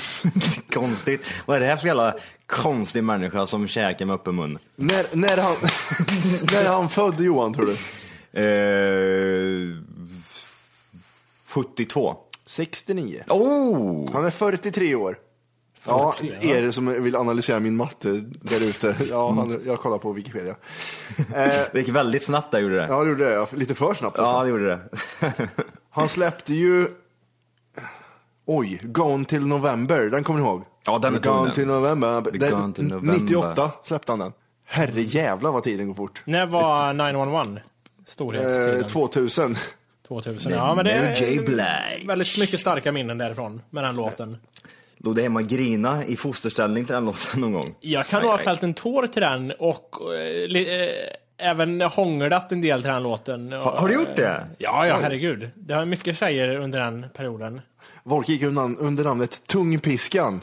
Konstigt. 0.73 1.21
Vad 1.45 1.57
är 1.57 1.61
det 1.61 1.65
här 1.67 1.77
för 1.77 1.87
jävla 1.87 2.15
konstig 2.45 3.03
människa 3.03 3.45
som 3.45 3.67
käkar 3.67 4.05
med 4.05 4.15
öppen 4.15 4.35
mun? 4.35 4.59
när, 4.75 5.05
när, 5.15 5.37
han, 5.37 5.55
när 6.51 6.63
är 6.65 6.69
han 6.69 6.89
född 6.89 7.21
Johan 7.21 7.53
tror 7.53 7.65
du? 7.65 7.75
Eh, 8.41 9.75
72. 11.47 12.15
69. 12.45 13.23
Oh! 13.27 14.13
Han 14.13 14.25
är 14.25 14.29
43 14.29 14.95
år. 14.95 15.17
Ja, 15.85 16.15
er 16.41 16.71
som 16.71 17.03
vill 17.03 17.15
analysera 17.15 17.59
min 17.59 17.75
matte 17.75 18.09
där 18.41 18.63
ute. 18.63 18.95
Ja, 19.09 19.31
han, 19.31 19.61
jag 19.65 19.79
kollar 19.79 19.97
på 19.97 20.11
Wikipedia. 20.11 20.55
Eh, 21.17 21.25
Det 21.73 21.79
gick 21.79 21.89
väldigt 21.89 22.23
snabbt 22.23 22.51
där 22.51 22.59
gjorde 22.59 22.75
det. 22.75 22.87
ja, 22.89 23.03
det 23.03 23.09
gjorde 23.09 23.29
det. 23.29 23.47
Lite 23.57 23.75
för 23.75 23.93
snabbt 23.93 24.17
nästan. 24.17 24.35
Ja, 24.35 24.43
det 24.43 24.49
gjorde 24.49 24.67
det. 24.67 24.79
Han 25.89 26.09
släppte 26.09 26.53
ju... 26.53 26.87
Oj, 28.51 28.79
Gone 28.83 29.25
till 29.25 29.45
November, 29.45 30.09
den 30.09 30.23
kommer 30.23 30.39
ni 30.39 30.45
ihåg? 30.45 30.63
Ja, 30.85 30.97
den 30.97 31.15
är 31.15 31.19
tung, 31.19 31.33
Gone 31.33 31.45
den. 31.45 31.55
till 31.55 31.67
November. 31.67 32.21
Den, 32.33 32.51
Gone 32.51 32.73
till 32.73 32.87
November. 32.87 33.13
98 33.13 33.71
släppte 33.83 34.11
han 34.11 34.19
den. 34.19 34.31
Herre 34.65 35.01
jävla 35.01 35.51
vad 35.51 35.63
tiden 35.63 35.87
går 35.87 35.93
fort. 35.93 36.21
När 36.25 36.45
var 36.45 36.93
911? 36.93 37.45
Storhetstiden? 38.05 38.79
Eh, 38.79 38.87
2000. 38.87 39.55
2000. 40.07 40.51
Ja, 40.51 40.75
men 40.75 40.85
det 40.85 40.91
är 40.91 42.07
väldigt 42.07 42.39
mycket 42.39 42.59
starka 42.59 42.91
minnen 42.91 43.17
därifrån 43.17 43.61
med 43.69 43.83
den 43.83 43.95
låten. 43.95 44.37
Låg 44.97 45.15
du 45.15 45.21
hemma 45.21 45.39
och 45.39 45.47
grina 45.47 46.05
i 46.05 46.15
fosterställning 46.15 46.85
till 46.85 46.93
den 46.93 47.05
låten 47.05 47.41
någon 47.41 47.53
gång? 47.53 47.75
Jag 47.79 48.07
kan 48.07 48.21
nog 48.21 48.31
ha 48.31 48.37
fällt 48.37 48.63
en 48.63 48.73
tår 48.73 49.07
till 49.07 49.21
den 49.21 49.51
och 49.59 49.95
eh, 50.15 50.47
li, 50.47 50.83
eh, 51.39 51.49
även 51.49 51.81
hånglat 51.81 52.51
en 52.51 52.61
del 52.61 52.81
till 52.81 52.91
den 52.91 53.03
låten. 53.03 53.51
Har, 53.51 53.71
har 53.71 53.87
du 53.87 53.93
gjort 53.93 54.15
det? 54.15 54.47
Ja, 54.57 54.87
ja, 54.87 54.99
herregud. 55.01 55.49
Det 55.55 55.75
var 55.75 55.85
mycket 55.85 56.17
tjejer 56.17 56.55
under 56.55 56.79
den 56.79 57.05
perioden. 57.13 57.61
Volk 58.09 58.29
gick 58.29 58.43
undan, 58.43 58.77
under 58.77 59.03
namnet 59.03 59.47
Tungpiskan. 59.47 60.41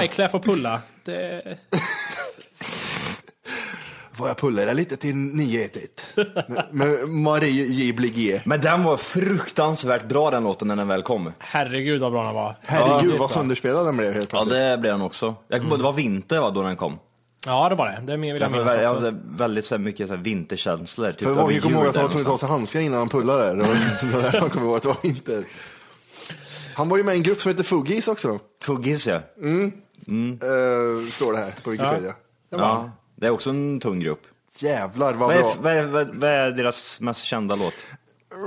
Wyclef 0.00 0.34
och 0.34 0.44
Pulla. 0.44 0.80
Det... 1.04 1.42
Får 4.12 4.28
jag 4.28 4.36
pulla 4.36 4.64
dig 4.64 4.74
lite 4.74 4.96
till 4.96 5.14
911? 5.16 6.62
Med- 6.70 7.08
Marie 7.08 7.64
J. 7.66 7.92
Bligé. 7.92 8.40
Men 8.44 8.60
den 8.60 8.82
var 8.82 8.96
fruktansvärt 8.96 10.08
bra 10.08 10.30
den 10.30 10.44
låten 10.44 10.68
när 10.68 10.76
den 10.76 10.88
väl 10.88 11.02
kom. 11.02 11.32
Herregud 11.38 12.00
vad 12.00 12.12
bra 12.12 12.24
den 12.24 12.34
var. 12.34 12.56
Herregud 12.62 13.14
Ja, 13.14 13.18
vad 13.18 13.30
sönderspelad 13.30 13.86
den 13.86 13.96
blev 13.96 14.12
helt 14.14 14.32
Ja, 14.32 14.38
plötsligt. 14.38 14.54
det 14.60 14.78
blev 14.78 14.92
den 14.92 15.02
också. 15.02 15.34
Jag, 15.48 15.60
Det 15.70 15.82
var 15.82 15.92
vinter 15.92 16.40
va, 16.40 16.50
då 16.50 16.62
den 16.62 16.76
kom. 16.76 16.98
Ja, 17.46 17.68
det 17.68 17.74
var 17.74 17.86
det. 17.86 18.00
Det 18.06 18.16
vill 18.16 18.28
jag 18.30 18.40
Därför, 18.40 18.52
minnas 18.58 18.74
jag 18.74 18.92
också. 18.92 19.04
hade 19.04 19.16
väldigt 19.30 19.64
så 19.64 19.74
här, 19.74 19.82
mycket 19.82 20.08
så 20.08 20.14
här, 20.14 20.22
vinterkänslor. 20.22 21.12
Typ 21.12 21.20
För 21.20 21.30
över 21.30 21.60
kommer 21.60 21.76
ihåg 21.76 21.86
att 21.86 21.96
han 21.96 22.02
var 22.02 22.02
där 22.02 22.08
tvungen 22.08 22.26
att 22.26 22.32
ta 22.32 22.38
sig 22.38 22.48
handskar 22.48 22.80
innan 22.80 22.98
han 22.98 23.08
pullade. 23.08 23.44
Det 23.54 23.62
var 23.62 23.74
det 24.10 24.14
var 24.16 24.22
därför 24.22 24.40
han 24.40 24.50
kommer 24.50 24.66
ihåg 24.66 24.76
att 24.76 24.82
det 24.82 24.88
var 24.88 24.96
inte. 25.02 25.44
Han 26.80 26.88
var 26.88 26.96
ju 26.96 27.02
med 27.02 27.14
i 27.14 27.16
en 27.16 27.22
grupp 27.22 27.42
som 27.42 27.50
heter 27.50 27.64
Fuggis 27.64 28.08
också. 28.08 28.38
Fuggis 28.62 29.06
ja. 29.06 29.14
Eh, 29.14 29.20
står 31.10 31.32
det 31.32 31.38
här 31.38 31.52
på 31.62 31.70
Wikipedia. 31.70 32.14
ja. 32.50 32.90
Det 33.16 33.26
är 33.26 33.30
också 33.30 33.50
en 33.50 33.80
tung 33.80 34.00
grupp. 34.00 34.20
Jävlar 34.58 35.14
vad 35.14 35.28
Vad 35.28 35.36
är, 35.36 35.40
bra. 35.40 35.54
vad, 35.60 35.72
är, 35.72 35.86
vad, 35.86 36.14
vad 36.14 36.30
är 36.30 36.50
deras 36.50 37.00
mest 37.00 37.24
kända 37.24 37.54
låt? 37.54 37.74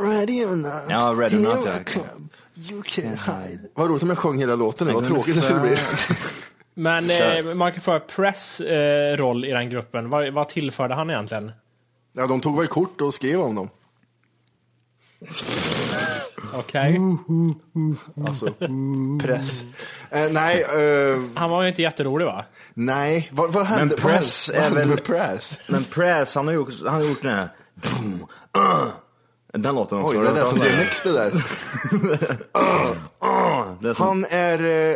Ready 0.04 0.46
or 0.46 0.56
not, 0.56 0.72
Ja, 0.90 1.16
Ready 1.18 1.38
or 1.38 1.40
here 1.40 1.56
Not, 1.56 1.66
I 1.66 1.70
ja. 1.70 1.94
come, 1.94 2.28
you 2.56 2.84
can 2.86 3.06
hide. 3.06 3.60
Vad 3.74 3.90
roligt 3.90 4.04
om 4.04 4.10
jag 4.10 4.18
sjöng 4.18 4.38
hela 4.38 4.56
låten 4.56 4.88
nu, 4.88 4.94
vad 4.94 5.08
tråkigt 5.08 5.36
det 5.36 5.42
skulle 5.42 5.60
bli. 5.60 5.78
Men 6.74 7.10
eh, 7.10 7.44
Michael 7.46 7.82
Fry 7.82 8.00
Press 8.00 8.60
eh, 8.60 9.18
roll 9.18 9.46
i 9.46 9.52
den 9.52 9.70
gruppen, 9.70 10.10
vad, 10.10 10.34
vad 10.34 10.50
tillförde 10.50 10.94
han 10.96 11.10
egentligen? 11.10 11.52
Ja, 12.14 12.28
de 12.28 12.42
tog 12.42 12.58
väl 12.60 12.68
kort 12.68 13.02
och 13.02 13.14
skrev 13.14 13.40
om 13.42 13.56
dem. 13.56 13.70
Okej. 16.54 17.00
Alltså, 18.28 18.46
press. 19.22 19.62
Eh, 20.10 20.32
nej, 20.32 20.62
eh, 20.62 21.20
Han 21.36 21.50
var 21.50 21.62
ju 21.62 21.68
inte 21.68 21.82
jätterolig 21.82 22.26
va? 22.26 22.46
nej, 22.74 23.30
vad, 23.32 23.54
vad 23.54 23.66
hände? 23.66 23.86
Men 23.86 24.12
Press 24.12 24.50
vad 24.54 24.62
hände 24.64 24.78
är 24.82 24.86
väl- 24.86 24.90
med 24.90 25.04
Press? 25.04 25.60
Men 25.70 25.84
Press, 25.84 26.36
han 26.36 26.48
har 26.48 26.54
gjort, 26.54 26.70
han 26.86 26.94
har 26.94 27.02
gjort 27.02 27.22
den 27.22 27.32
här... 27.36 27.50
Den 29.54 29.76
låten 29.76 29.98
också. 30.00 30.18
Oj, 30.18 30.26
har 30.28 30.34
det 30.34 30.40
du 30.40 30.46
lät 30.78 30.94
som 30.94 31.12
det 31.12 31.18
där. 31.18 31.32
Det 33.82 33.90
är 33.90 33.94
som- 33.94 34.08
Han 34.08 34.26
är 34.30 34.90
eh, 34.92 34.96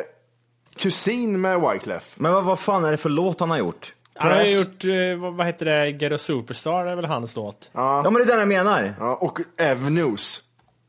kusin 0.75 1.42
med 1.42 1.62
Wyclef. 1.62 2.13
Men 2.16 2.34
vad, 2.34 2.44
vad 2.44 2.60
fan 2.60 2.86
är 2.86 2.92
det 2.92 2.98
för 2.98 3.10
låt 3.10 3.39
han 3.39 3.50
har 3.50 3.58
gjort? 3.58 3.94
Han 4.16 4.32
har 4.32 4.38
ju 4.42 4.44
Press. 4.44 4.56
gjort, 4.60 4.84
eh, 4.86 5.22
vad, 5.22 5.34
vad 5.34 5.46
heter 5.46 5.66
det, 5.66 5.89
Get 5.89 6.12
a 6.12 6.18
Superstar, 6.18 6.86
det 6.86 6.92
är 6.92 6.96
väl 6.96 7.06
hans 7.06 7.36
låt? 7.36 7.70
Ja 7.74 8.04
men 8.04 8.13
det 8.13 8.22
är 8.22 8.25
den 8.25 8.39
jag 8.39 8.48
menar. 8.48 8.94
Ja, 9.00 9.16
och 9.16 9.39
Avenues 9.72 10.42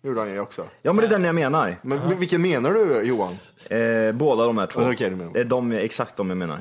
gjorde 0.08 0.20
han 0.20 0.30
ju 0.32 0.40
också. 0.40 0.64
Ja 0.82 0.92
men 0.92 1.00
det 1.02 1.06
är 1.06 1.10
den 1.18 1.24
jag 1.24 1.34
menar. 1.34 1.76
Men 1.82 2.18
vilken 2.18 2.42
menar 2.42 2.70
du 2.72 3.02
Johan? 3.02 3.38
Eh, 3.70 4.12
båda 4.12 4.46
de 4.46 4.58
här 4.58 4.66
två. 4.66 4.80
Ja, 4.82 4.92
okej, 4.92 5.10
du 5.10 5.16
menar. 5.16 5.32
Det 5.32 5.40
är 5.40 5.44
de, 5.44 5.72
exakt 5.72 6.16
de 6.16 6.28
jag 6.28 6.36
menar. 6.38 6.60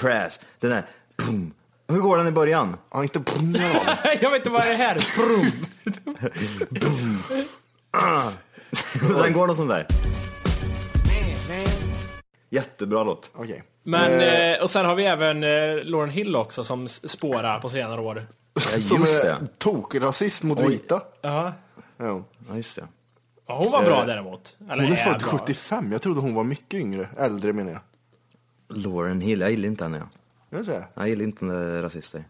Press, 0.00 0.40
den 0.60 0.72
här... 0.72 0.86
Boom. 1.26 1.52
Hur 1.88 2.00
går 2.00 2.18
den 2.18 2.26
i 2.26 2.30
början? 2.30 2.76
Ja, 2.92 3.02
inte 3.02 3.18
Brunnar 3.18 3.60
jag 4.20 4.30
vet 4.30 4.38
inte 4.40 4.50
vad 4.50 4.62
det 4.62 4.72
är 4.72 4.76
här. 4.76 4.98
Brum. 5.16 5.50
den 9.22 9.32
går 9.32 9.46
någon 9.46 9.56
sån 9.56 9.68
där. 9.68 9.86
Jättebra 12.50 13.04
låt. 13.04 13.30
Okej. 13.34 13.62
Men, 13.82 14.20
eh, 14.54 14.62
och 14.62 14.70
sen 14.70 14.86
har 14.86 14.94
vi 14.94 15.04
även 15.06 15.44
eh, 15.44 15.84
Lauren 15.84 16.10
Hill 16.10 16.36
också 16.36 16.64
som 16.64 16.86
s- 16.86 17.08
spårar 17.10 17.58
på 17.60 17.68
senare 17.68 18.00
år. 18.00 18.22
Ja, 18.54 18.60
Som 18.82 19.00
just 19.00 19.24
är 19.24 19.28
det. 19.28 19.36
tokrasist 19.58 20.42
mot 20.42 20.60
vita. 20.60 21.02
Ja. 21.22 21.52
Ja. 21.96 22.24
Just 22.54 22.76
det. 22.76 22.88
Ja, 23.46 23.58
hon 23.58 23.72
var 23.72 23.84
bra 23.84 24.04
däremot. 24.04 24.56
Eller 24.70 24.82
Hon 24.82 24.92
är 24.92 24.96
född 24.96 25.20
bra. 25.20 25.38
75, 25.38 25.92
jag 25.92 26.02
trodde 26.02 26.20
hon 26.20 26.34
var 26.34 26.44
mycket 26.44 26.80
yngre. 26.80 27.08
Äldre 27.18 27.52
menar 27.52 27.72
jag. 27.72 27.80
Lauren 28.68 29.20
Hill, 29.20 29.40
jag 29.40 29.50
gillar 29.50 29.66
inte 29.68 29.84
henne. 29.84 30.02
Jag, 30.50 30.66
jag 30.94 31.08
gillar 31.08 31.24
inte 31.24 31.44
när 31.44 31.82
rasister. 31.82 32.24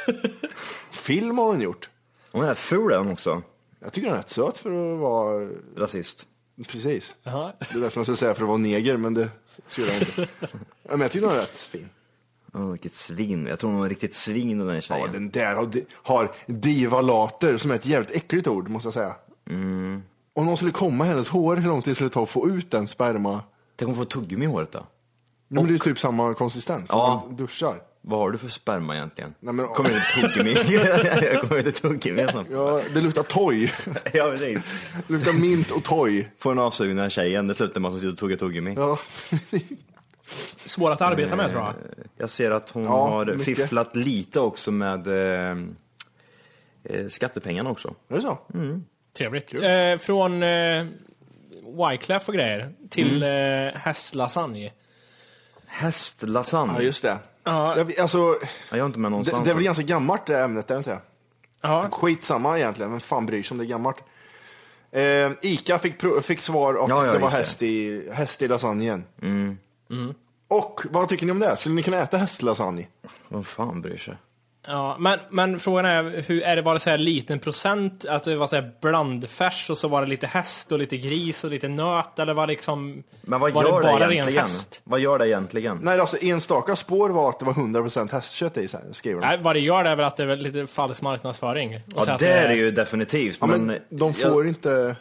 Film 0.92 1.38
har 1.38 1.44
hon 1.44 1.60
gjort. 1.60 1.90
Hon 2.32 2.44
är 2.44 2.54
ful 2.54 2.92
är 2.92 2.98
hon 2.98 3.12
också. 3.12 3.42
Jag 3.80 3.92
tycker 3.92 4.08
hon 4.08 4.14
är 4.14 4.22
rätt 4.22 4.30
söt 4.30 4.58
för 4.58 4.94
att 4.94 5.00
vara... 5.00 5.48
Rasist. 5.76 6.26
Precis. 6.68 7.14
Jaha. 7.22 7.52
Det 7.58 7.74
är 7.74 7.80
det 7.80 7.90
som 7.90 8.00
jag 8.00 8.06
skulle 8.06 8.16
säga 8.16 8.34
för 8.34 8.42
att 8.42 8.48
vara 8.48 8.58
neger, 8.58 8.96
men 8.96 9.14
det 9.14 9.30
skulle 9.66 9.86
jag 9.86 9.96
inte. 9.96 10.28
Men 10.82 11.00
jag 11.00 11.10
tycker 11.10 11.26
hon 11.26 11.36
är 11.36 11.40
rätt 11.40 11.58
fin. 11.58 11.88
Åh, 12.54 12.70
vilket 12.70 12.94
svin. 12.94 13.46
Jag 13.46 13.58
tror 13.60 13.70
hon 13.70 13.84
är 13.84 13.88
riktigt 13.88 14.14
svin 14.14 14.58
den 14.58 14.74
Ja, 14.74 14.80
tjejen. 14.80 15.12
den 15.12 15.30
där 15.30 15.54
har, 15.54 15.68
har 15.92 16.32
divalater, 16.46 17.58
som 17.58 17.70
är 17.70 17.74
ett 17.74 17.86
jävligt 17.86 18.16
äckligt 18.16 18.46
ord, 18.48 18.68
måste 18.68 18.86
jag 18.86 18.94
säga. 18.94 19.14
Mm. 19.50 20.02
Om 20.34 20.46
någon 20.46 20.56
skulle 20.56 20.72
komma 20.72 21.04
i 21.04 21.08
hennes 21.08 21.28
hår, 21.28 21.56
hur 21.56 21.68
lång 21.68 21.82
tid 21.82 21.94
skulle 21.94 22.08
det 22.08 22.14
ta 22.14 22.22
att 22.22 22.30
få 22.30 22.48
ut 22.48 22.70
den 22.70 22.88
sperma? 22.88 23.40
Tänk 23.76 23.88
om 23.88 23.94
hon 23.96 24.04
får 24.04 24.10
tuggummi 24.10 24.44
i 24.44 24.48
håret 24.48 24.72
då? 24.72 24.78
Nej, 25.48 25.62
men 25.64 25.72
det 25.72 25.74
är 25.74 25.78
typ 25.78 25.98
samma 25.98 26.34
konsistens, 26.34 26.86
Ja. 26.88 27.22
ja. 27.22 27.28
man 27.28 27.36
duschar. 27.36 27.76
Vad 28.04 28.18
har 28.18 28.30
du 28.30 28.38
för 28.38 28.48
sperma 28.48 28.94
egentligen? 28.96 29.34
Nej, 29.40 29.54
men- 29.54 29.66
Kommer 29.68 29.90
det 29.90 30.00
tuggummi? 30.22 30.54
kommer 31.48 31.58
inte 31.58 31.72
tuggummi. 31.72 32.26
Ja, 32.50 32.82
det 32.94 33.00
luktar 33.00 33.22
toy. 33.22 33.72
Ja, 34.12 34.30
precis. 34.30 34.58
Det 35.06 35.12
luktar 35.14 35.32
mint 35.32 35.70
och 35.70 35.82
toy. 35.84 36.28
Får 36.38 36.52
en 36.52 36.58
avsugning 36.58 37.00
av 37.04 37.08
tjejen, 37.08 37.46
det 37.46 37.54
slutar 37.54 37.80
med 37.80 37.88
att 37.88 37.92
hon 37.92 38.00
sitter 38.00 38.12
och 38.12 38.18
tuggar 38.18 38.36
tuggummi. 38.36 38.74
Ja. 38.76 38.98
Svår 40.64 40.90
att 40.90 41.00
arbeta 41.00 41.36
med 41.36 41.50
tror 41.50 41.62
jag. 41.62 41.74
Jag 42.16 42.30
ser 42.30 42.50
att 42.50 42.70
hon 42.70 42.84
Ja, 42.84 43.08
har 43.08 43.24
mycket. 43.26 43.44
fifflat 43.44 43.96
lite 43.96 44.40
också 44.40 44.70
med 44.72 45.06
eh, 45.08 45.56
eh, 46.84 47.06
skattepengarna 47.08 47.70
också. 47.70 47.94
Är 48.08 48.14
det 48.16 48.22
så? 48.22 48.38
Trevligt. 49.16 49.54
Eh, 49.54 49.96
från 50.00 50.42
eh, 50.42 50.86
Wyclef 51.90 52.28
och 52.28 52.34
grejer 52.34 52.72
till 52.90 53.22
Mm. 53.22 53.68
eh, 53.68 53.80
hästlasagne. 53.80 54.72
Hästlasagne. 55.66 56.72
Ja, 56.76 56.82
just 56.82 57.02
det. 57.02 57.18
Ja. 57.44 57.76
Jag, 57.76 57.98
alltså, 58.00 58.18
Ja, 58.18 58.36
jag 58.70 58.78
är 58.78 58.86
inte 58.86 58.98
med 58.98 59.06
det, 59.06 59.10
någonstans. 59.10 59.44
det 59.44 59.50
är 59.50 59.54
väl 59.54 59.64
ganska 59.64 59.82
gammalt 59.84 60.26
det 60.26 60.40
ämnet, 60.42 60.70
är 60.70 60.74
det 60.74 60.78
inte 60.78 60.90
det? 60.90 61.00
Ja. 61.62 61.88
Skitsamma 61.92 62.58
egentligen, 62.58 62.90
vem 62.90 63.00
fan 63.00 63.26
bryr 63.26 63.42
sig 63.42 63.54
om 63.54 63.58
det 63.58 63.64
är 63.64 63.68
gammalt? 63.68 63.96
Eh, 64.92 65.30
Ica 65.42 65.78
fick, 65.78 65.94
fick 66.22 66.40
svar 66.40 66.74
och 66.74 66.90
Ja, 66.90 67.06
ja, 67.06 67.12
det 67.12 67.18
var 67.18 67.30
det. 67.30 67.36
häst 67.36 67.62
i, 67.62 68.08
häst 68.12 68.42
i 68.42 68.48
lasagnen. 68.48 69.04
Mm. 69.22 69.58
Och 70.52 70.80
vad 70.90 71.08
tycker 71.08 71.26
ni 71.26 71.32
om 71.32 71.38
det? 71.38 71.56
Skulle 71.56 71.74
ni 71.74 71.82
kunna 71.82 71.98
äta 71.98 72.16
hästlasagne? 72.16 72.86
Vem 73.28 73.44
fan 73.44 73.82
bryr 73.82 73.96
sig? 73.96 74.14
Ja, 74.66 74.96
men, 74.98 75.18
men 75.30 75.60
frågan 75.60 75.84
är, 75.84 76.22
hur, 76.26 76.42
är 76.42 76.56
det 76.56 76.62
bara 76.62 76.78
så 76.78 76.90
här 76.90 76.98
liten 76.98 77.38
procent, 77.38 78.04
att 78.04 78.24
det 78.24 78.36
var 78.36 78.46
så 78.46 78.56
här 78.56 78.72
blandfärs 78.80 79.70
och 79.70 79.78
så 79.78 79.88
var 79.88 80.02
det 80.02 80.06
lite 80.08 80.26
häst 80.26 80.72
och 80.72 80.78
lite 80.78 80.96
gris 80.96 81.44
och 81.44 81.50
lite 81.50 81.68
nöt, 81.68 82.18
eller 82.18 82.34
var 82.34 82.46
det 82.46 82.50
liksom... 82.50 83.02
Men 83.22 83.40
vad 83.40 83.52
var 83.52 83.62
gör 83.64 83.70
det 83.70 83.86
det, 83.86 83.92
bara 83.92 84.04
ren 84.04 84.12
egentligen? 84.12 84.38
häst? 84.38 84.80
Vad 84.84 85.00
gör 85.00 85.18
det 85.18 85.28
egentligen? 85.28 85.78
Nej, 85.82 86.00
alltså 86.00 86.16
enstaka 86.20 86.76
spår 86.76 87.10
var 87.10 87.28
att 87.28 87.38
det 87.38 87.44
var 87.44 87.52
100% 87.52 88.12
hästkött 88.12 88.56
i, 88.56 88.68
skriver 88.92 89.20
de. 89.20 89.26
Nej, 89.26 89.38
vad 89.42 89.56
det 89.56 89.60
gör 89.60 89.84
det 89.84 89.90
är 89.90 89.96
väl 89.96 90.04
att 90.06 90.16
det 90.16 90.22
är 90.22 90.26
väl 90.26 90.38
lite 90.38 90.66
falsk 90.66 91.02
marknadsföring. 91.02 91.80
Och 91.94 92.04
så 92.04 92.10
Ja, 92.10 92.14
att 92.14 92.20
det 92.20 92.32
är 92.32 92.48
det 92.48 92.54
ju 92.54 92.70
definitivt. 92.70 93.38
Ja, 93.40 93.46
men 93.46 93.78
de 93.88 94.14
får 94.14 94.30
jag, 94.30 94.48
inte... 94.48 94.96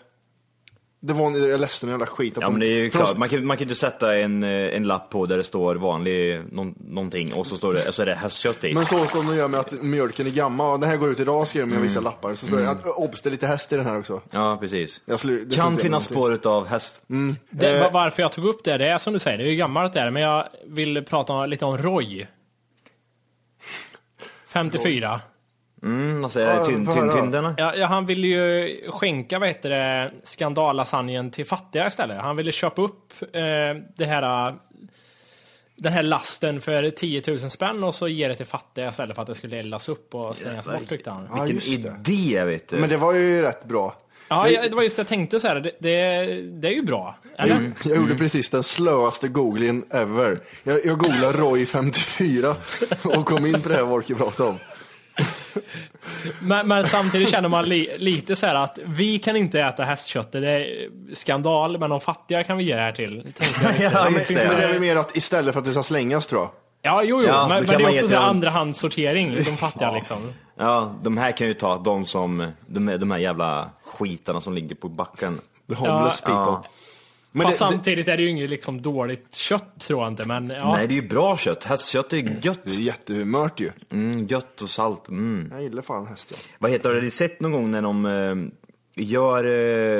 Det 1.03 1.13
var 1.13 1.27
en, 1.27 1.49
jag 1.49 1.59
läste 1.59 1.85
en 1.85 1.89
jävla 1.89 2.05
skit. 2.05 2.37
Att 2.37 2.41
Ja 2.41 2.47
de, 2.47 2.53
men 2.53 2.59
det 2.59 2.65
är 2.65 2.77
ju 2.83 2.89
klart, 2.89 3.17
man 3.17 3.29
kan, 3.29 3.45
man 3.45 3.57
kan 3.57 3.61
ju 3.67 3.69
inte 3.69 3.79
sätta 3.79 4.17
en, 4.17 4.43
eh, 4.43 4.49
en 4.49 4.83
lapp 4.83 5.09
på 5.09 5.25
där 5.25 5.37
det 5.37 5.43
står 5.43 5.75
vanlig 5.75 6.41
någon, 6.51 6.75
någonting 6.87 7.33
och 7.33 7.47
så 7.47 7.57
står 7.57 7.71
det, 7.73 7.91
så 7.93 8.01
är 8.01 8.05
det 8.05 8.15
hästkött 8.15 8.63
i. 8.63 8.73
Men 8.73 8.85
så 8.85 9.05
som 9.05 9.27
de 9.27 9.35
gör 9.35 9.47
med 9.47 9.59
att 9.59 9.71
mjölken 9.71 10.27
är 10.27 10.31
gammal, 10.31 10.79
den 10.79 10.89
här 10.89 10.97
går 10.97 11.09
ut 11.09 11.19
idag 11.19 11.47
skriver 11.47 11.67
de 11.67 11.73
med 11.73 11.81
vissa 11.81 11.99
lappar, 12.01 12.35
så 12.35 12.47
står 12.47 12.57
det 12.57 12.69
att 12.69 12.85
obs, 12.85 13.21
det 13.21 13.29
är 13.29 13.31
lite 13.31 13.47
häst 13.47 13.73
i 13.73 13.75
den 13.75 13.85
här 13.85 13.99
också. 13.99 14.21
Ja 14.31 14.57
precis. 14.61 15.01
Jag 15.05 15.19
slu, 15.19 15.45
det 15.45 15.55
Kan 15.55 15.77
finnas 15.77 16.03
spår 16.03 16.33
utav 16.33 16.67
häst. 16.67 17.03
Det, 17.49 17.75
Eh. 17.75 17.81
va- 17.83 17.89
varför 17.93 18.21
jag 18.21 18.31
tog 18.31 18.45
upp 18.45 18.63
det, 18.63 18.77
det 18.77 18.87
är 18.87 18.97
som 18.97 19.13
du 19.13 19.19
säger, 19.19 19.37
det 19.37 19.43
är 19.43 19.49
ju 19.49 19.55
gammalt 19.55 19.93
där, 19.93 20.11
men 20.11 20.21
jag 20.21 20.45
vill 20.67 21.05
prata 21.05 21.33
om, 21.33 21.49
lite 21.49 21.65
om 21.65 21.77
Roy. 21.77 22.27
54. 24.47 25.21
Mm, 25.83 26.21
vad 26.21 26.31
säger? 26.31 26.63
Tyn, 26.63 26.85
tyn, 26.85 27.09
tynderna? 27.09 27.55
Ja, 27.57 27.75
ja, 27.75 27.85
han 27.85 28.05
ville 28.05 28.27
ju 28.27 28.75
skänka, 28.91 29.39
vad 29.39 29.47
heter 29.47 29.69
det, 29.69 30.11
skandallasagnen 30.23 31.31
till 31.31 31.45
fattiga 31.45 31.87
istället. 31.87 32.21
Han 32.21 32.35
ville 32.35 32.51
köpa 32.51 32.81
upp 32.81 33.13
eh, 33.21 33.41
det 33.95 34.05
här, 34.05 34.47
eh, 34.47 34.55
den 35.75 35.93
här 35.93 36.03
lasten 36.03 36.61
för 36.61 36.89
10 36.89 37.23
000 37.27 37.39
spänn 37.39 37.83
och 37.83 37.95
så 37.95 38.07
ge 38.07 38.27
det 38.27 38.35
till 38.35 38.45
fattiga 38.45 38.89
istället 38.89 39.15
för 39.15 39.21
att 39.21 39.27
det 39.27 39.35
skulle 39.35 39.57
eldas 39.57 39.89
upp 39.89 40.15
och 40.15 40.37
slängas 40.37 40.67
bort 40.67 40.89
tyckte 40.89 41.09
han. 41.09 41.27
Ja, 41.35 41.43
Vilken 41.43 41.73
idé 41.73 42.43
vet 42.45 42.69
du. 42.69 42.77
Men 42.77 42.89
det 42.89 42.97
var 42.97 43.13
ju 43.13 43.41
rätt 43.41 43.65
bra. 43.65 43.95
Ja, 44.31 44.49
jag, 44.49 44.69
det 44.69 44.75
var 44.75 44.83
just 44.83 44.95
det 44.95 44.99
jag 44.99 45.07
tänkte 45.07 45.39
så 45.39 45.47
här. 45.47 45.55
Det, 45.55 45.71
det, 45.79 46.25
det 46.41 46.67
är 46.67 46.71
ju 46.71 46.83
bra. 46.83 47.15
Eller? 47.37 47.71
Jag 47.83 47.97
gjorde 47.97 48.15
precis 48.15 48.49
den 48.49 48.63
slöaste 48.63 49.27
googlingen 49.27 49.83
ever. 49.89 50.39
Jag, 50.63 50.85
jag 50.85 50.97
googlade 50.97 51.37
Roy 51.37 51.65
54 51.65 52.55
och 53.03 53.25
kom 53.25 53.45
in 53.45 53.61
på 53.61 53.69
det 53.69 53.75
här 53.75 53.83
Wolke 53.83 54.15
pratade 54.15 54.49
om. 54.49 54.55
Men, 56.39 56.67
men 56.67 56.83
samtidigt 56.85 57.29
känner 57.29 57.49
man 57.49 57.65
li, 57.65 57.89
lite 57.97 58.35
så 58.35 58.45
här 58.45 58.55
att 58.55 58.79
vi 58.85 59.19
kan 59.19 59.35
inte 59.35 59.61
äta 59.61 59.83
hästköttet. 59.83 60.41
Det 60.41 60.49
är 60.49 60.89
skandal, 61.13 61.77
men 61.79 61.89
de 61.89 62.01
fattiga 62.01 62.43
kan 62.43 62.57
vi 62.57 62.63
ge 62.63 62.75
det 62.75 62.81
här 62.81 62.91
till. 62.91 63.33
Ja, 63.79 64.03
Men 64.03 64.13
just 64.13 64.27
det. 64.27 64.33
Men 64.47 64.55
det 64.55 64.63
är 64.63 64.67
väl 64.67 64.79
mer 64.81 64.95
att 64.95 65.15
istället 65.15 65.53
för 65.53 65.59
att 65.59 65.65
det 65.65 65.71
ska 65.71 65.83
slängas 65.83 66.27
tror 66.27 66.41
jag. 66.41 66.49
Ja, 66.81 67.03
jo, 67.03 67.21
jo. 67.21 67.27
Ja, 67.27 67.47
men, 67.47 67.65
men 67.65 67.77
det 67.77 67.83
är 67.83 67.93
också 67.93 68.07
så 68.07 68.17
andrahandssortering, 68.17 69.29
de 69.35 69.43
fattiga 69.57 69.91
liksom. 69.91 70.33
Ja, 70.59 70.95
de 71.03 71.17
här 71.17 71.31
kan 71.31 71.47
ju 71.47 71.53
ta 71.53 71.77
de 71.77 72.05
som, 72.05 72.51
de, 72.67 72.85
de 72.97 73.11
här 73.11 73.17
jävla 73.17 73.69
skitarna 73.85 74.41
som 74.41 74.53
ligger 74.53 74.75
på 74.75 74.89
backen. 74.89 75.39
The 75.69 75.75
homeless 75.75 76.23
Ja. 76.25 76.45
people. 76.45 76.69
Men 77.33 77.47
Fast 77.47 77.59
det- 77.59 77.65
det- 77.65 77.71
samtidigt 77.71 78.07
är 78.07 78.17
det 78.17 78.23
ju 78.23 78.29
inget 78.29 78.49
liksom 78.49 78.81
dåligt 78.81 79.35
kött 79.35 79.79
tror 79.79 80.01
jag 80.03 80.11
inte, 80.11 80.27
men 80.27 80.47
ja. 80.47 80.75
Nej, 80.75 80.87
det 80.87 80.93
är 80.93 81.01
ju 81.01 81.07
bra 81.07 81.37
kött. 81.37 81.63
Hästkött 81.63 82.13
är 82.13 82.17
ju 82.17 82.35
gött. 82.41 82.59
Det 82.63 82.71
är 82.71 82.79
jättemört 82.79 83.59
ju. 83.59 83.71
Mm, 83.91 84.27
gött 84.27 84.61
och 84.61 84.69
salt. 84.69 85.07
Mm. 85.09 85.47
Jag 85.51 85.63
gillar 85.63 85.81
fan 85.81 86.07
häst 86.07 86.27
ja. 86.31 86.37
Vad 86.59 86.71
heter 86.71 86.89
det, 86.89 86.95
har 86.95 87.01
du 87.01 87.11
sett 87.11 87.39
någon 87.39 87.51
gång 87.51 87.71
när 87.71 87.81
de 87.81 88.05
eh, 88.05 89.03
gör, 89.05 89.43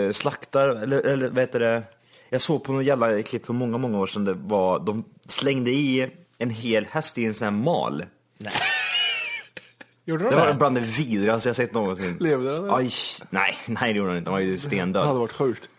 eh, 0.08 0.12
slaktar, 0.12 0.70
eller, 0.70 1.02
eller 1.02 1.30
vad 1.30 1.40
heter 1.40 1.60
det? 1.60 1.84
Jag 2.30 2.42
såg 2.42 2.64
på 2.64 2.72
någon 2.74 2.84
jävla 2.86 3.24
klipp 3.24 3.46
för 3.46 3.54
många, 3.54 3.78
många 3.78 4.00
år 4.00 4.08
sedan 4.08 4.26
det 4.26 4.34
var, 4.34 4.80
de 4.80 5.04
slängde 5.30 5.72
i 5.72 6.08
en 6.38 6.50
hel 6.50 6.86
häst 6.86 7.18
i 7.18 7.26
en 7.26 7.34
sån 7.34 7.46
här 7.46 7.52
mal. 7.64 8.04
Gjorde 10.06 10.24
de 10.24 10.30
Det 10.30 10.36
var 10.36 10.48
det? 10.48 10.54
bland 10.54 10.76
det 10.78 10.82
vidrigaste 10.82 11.50
jag 11.50 11.56
sett 11.56 11.74
någonsin. 11.74 12.18
Levde 12.20 12.52
den? 12.52 12.72
Aj, 12.72 12.90
nej, 13.30 13.56
nej 13.68 13.94
det 13.94 13.98
gjorde 14.00 14.10
den 14.10 14.18
inte, 14.18 14.28
den 14.30 14.34
var 14.34 14.40
ju 14.40 14.46
Det 14.46 14.52
hade 14.52 14.62
stendöd. 14.76 15.16
varit 15.16 15.32
sjukt. 15.32 15.70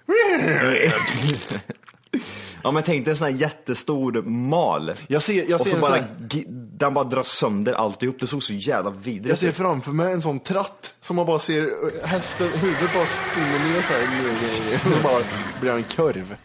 Ja 2.62 2.70
men 2.70 2.82
tänk 2.82 3.04
dig 3.04 3.12
en 3.12 3.16
sån 3.16 3.26
här 3.26 3.34
jättestor 3.34 4.22
mal. 4.22 4.92
Jag 5.06 5.22
ser, 5.22 5.50
jag 5.50 5.60
och 5.60 5.66
ser, 5.66 5.70
så 5.70 5.76
en 5.76 5.82
bara, 5.82 5.98
sån 5.98 6.06
här, 6.06 6.44
den 6.78 6.94
bara 6.94 7.04
drar 7.04 7.22
sönder 7.22 7.72
alltihop. 7.72 8.20
Det 8.20 8.26
såg 8.26 8.42
så 8.42 8.52
jävla 8.52 8.90
vidrigt 8.90 9.28
jag 9.28 9.38
ser 9.38 9.48
ut. 9.48 9.54
framför 9.54 9.90
mig 9.90 10.12
en 10.12 10.22
sån 10.22 10.40
tratt 10.40 10.94
som 11.00 11.16
man 11.16 11.26
bara 11.26 11.38
ser 11.38 11.62
eh, 11.62 12.08
hästen, 12.08 12.48
huvudet 12.48 12.94
bara 12.94 13.06
spinner 13.06 13.72
ner 13.72 13.82
så 13.82 13.92
här. 13.92 14.96
Och 14.96 15.02
bara 15.02 15.22
blir 15.60 15.72
en 15.72 15.82
kurv. 15.82 16.36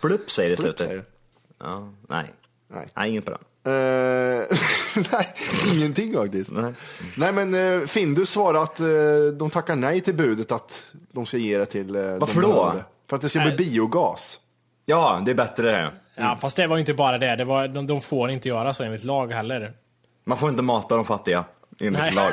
Plupp 0.00 0.30
säger 0.30 0.50
det 0.50 0.54
i 0.54 0.56
Plupp, 0.56 0.78
säger 0.78 0.96
det. 0.96 1.04
Ja, 1.58 1.92
nej. 2.08 2.32
Nej. 2.74 2.86
Nej, 2.94 3.10
inget 3.10 3.24
på 3.24 3.30
den. 3.30 3.40
Eh, 3.66 4.46
nej, 5.12 5.34
ingenting 5.74 6.14
faktiskt. 6.14 6.50
Nej. 6.50 6.72
Nej 7.16 7.32
men 7.32 7.54
uh, 7.54 7.86
Findus 7.86 8.30
svarar 8.30 8.62
att 8.62 8.80
eh, 8.80 8.86
de 9.38 9.50
tackar 9.50 9.76
nej 9.76 10.00
till 10.00 10.14
budet 10.14 10.52
att 10.52 10.86
de 11.12 11.26
ska 11.26 11.36
ge 11.36 11.58
det 11.58 11.66
till 11.66 11.96
uh, 11.96 12.18
Varför 12.18 12.42
då? 12.42 12.74
För 13.08 13.16
att 13.16 13.22
det 13.22 13.28
ska 13.28 13.40
bli 13.40 13.48
Nej. 13.48 13.56
biogas. 13.56 14.38
Ja, 14.86 15.22
det 15.24 15.30
är 15.30 15.34
bättre 15.34 15.70
det. 15.70 15.92
Ja, 16.14 16.36
fast 16.40 16.56
det 16.56 16.66
var 16.66 16.76
ju 16.76 16.80
inte 16.80 16.94
bara 16.94 17.18
det. 17.18 17.36
det 17.36 17.44
var, 17.44 17.68
de, 17.68 17.86
de 17.86 18.00
får 18.00 18.30
inte 18.30 18.48
göra 18.48 18.74
så 18.74 18.82
enligt 18.82 19.04
lag 19.04 19.32
heller. 19.32 19.72
Man 20.24 20.38
får 20.38 20.48
inte 20.48 20.62
mata 20.62 20.96
de 20.96 21.04
fattiga 21.04 21.44
enligt 21.80 22.02
Nej. 22.02 22.14
lag. 22.14 22.32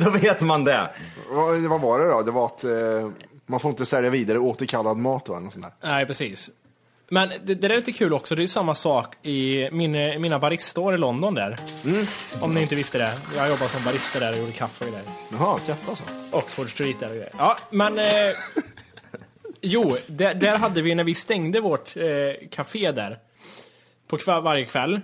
Då 0.04 0.10
vet 0.10 0.40
man 0.40 0.64
det. 0.64 0.90
Vad, 1.30 1.60
vad 1.60 1.80
var 1.80 1.98
det 1.98 2.08
då? 2.08 2.22
Det 2.22 2.30
var 2.30 2.46
att 2.46 2.64
eh, 2.64 2.70
man 3.46 3.60
får 3.60 3.70
inte 3.70 3.86
sälja 3.86 4.10
vidare 4.10 4.38
återkallad 4.38 4.96
mat 4.96 5.28
va? 5.28 5.40
Något 5.40 5.52
sånt 5.52 5.64
där. 5.80 5.90
Nej, 5.90 6.06
precis. 6.06 6.50
Men 7.08 7.28
det, 7.28 7.38
det 7.44 7.54
där 7.54 7.70
är 7.70 7.76
lite 7.76 7.92
kul 7.92 8.12
också. 8.12 8.34
Det 8.34 8.42
är 8.42 8.46
samma 8.46 8.74
sak 8.74 9.26
i 9.26 9.68
min, 9.72 9.92
mina 10.20 10.38
baristår 10.38 10.94
i 10.94 10.98
London 10.98 11.34
där. 11.34 11.56
Om 12.40 12.54
ni 12.54 12.62
inte 12.62 12.74
visste 12.74 12.98
det. 12.98 13.12
Jag 13.36 13.48
jobbade 13.48 13.68
som 13.70 13.84
barista 13.84 14.20
där 14.20 14.32
och 14.32 14.38
gjorde 14.38 14.52
kaffe 14.52 14.84
och 14.84 14.90
grejer. 14.90 15.06
Jaha, 15.32 15.58
kaffe 15.66 15.90
alltså. 15.90 16.04
Oxford 16.30 16.70
Street 16.70 17.00
där 17.00 17.08
och 17.08 17.14
grejer. 17.14 17.32
Ja, 17.38 17.56
men... 17.70 17.98
Eh, 17.98 18.04
jo, 19.62 19.96
där, 20.06 20.34
där 20.34 20.58
hade 20.58 20.82
vi 20.82 20.94
när 20.94 21.04
vi 21.04 21.14
stängde 21.14 21.60
vårt 21.60 21.96
eh, 21.96 22.48
café 22.50 22.92
där. 22.92 23.18
På 24.06 24.18
kväll, 24.18 24.42
varje 24.42 24.64
kväll. 24.64 25.00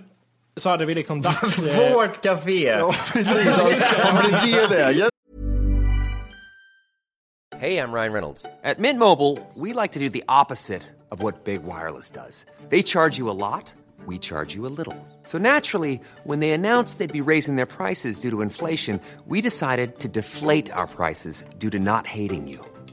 Så 0.57 0.69
hade 0.69 0.85
vi 0.85 0.95
liksom 0.95 1.21
dags... 1.21 1.59
Eh, 1.67 1.93
Vårt 1.93 2.21
café! 2.21 2.63
Ja, 2.63 2.95
precis. 3.13 3.83
Han 3.83 4.25
blir 4.25 4.51
delägare. 4.53 5.09
Hey, 7.59 7.77
I'm 7.77 7.91
Ryan 7.91 8.13
Reynolds. 8.13 8.45
At 8.63 8.79
Mint 8.79 8.99
Mobile, 8.99 9.37
we 9.55 9.73
like 9.73 9.91
to 9.93 9.99
do 9.99 10.09
the 10.09 10.23
opposite 10.29 10.81
of 11.11 11.21
what 11.21 11.43
Big 11.43 11.63
Wireless 11.63 12.09
does. 12.09 12.45
They 12.69 12.81
charge 12.83 13.17
you 13.17 13.29
a 13.29 13.35
lot, 13.35 13.73
we 14.05 14.17
charge 14.17 14.55
you 14.55 14.65
a 14.65 14.71
little. 14.77 14.95
So 15.25 15.37
naturally, 15.37 15.99
when 16.23 16.39
they 16.39 16.51
announced 16.51 16.99
they'd 16.99 17.11
be 17.11 17.31
raising 17.31 17.57
their 17.57 17.65
prices 17.65 18.21
due 18.21 18.29
to 18.31 18.41
inflation, 18.41 18.99
we 19.25 19.41
decided 19.41 19.99
to 19.99 20.07
deflate 20.07 20.71
our 20.71 20.87
prices 20.87 21.43
due 21.57 21.69
to 21.71 21.79
not 21.79 22.07
hating 22.07 22.47
you. 22.47 22.59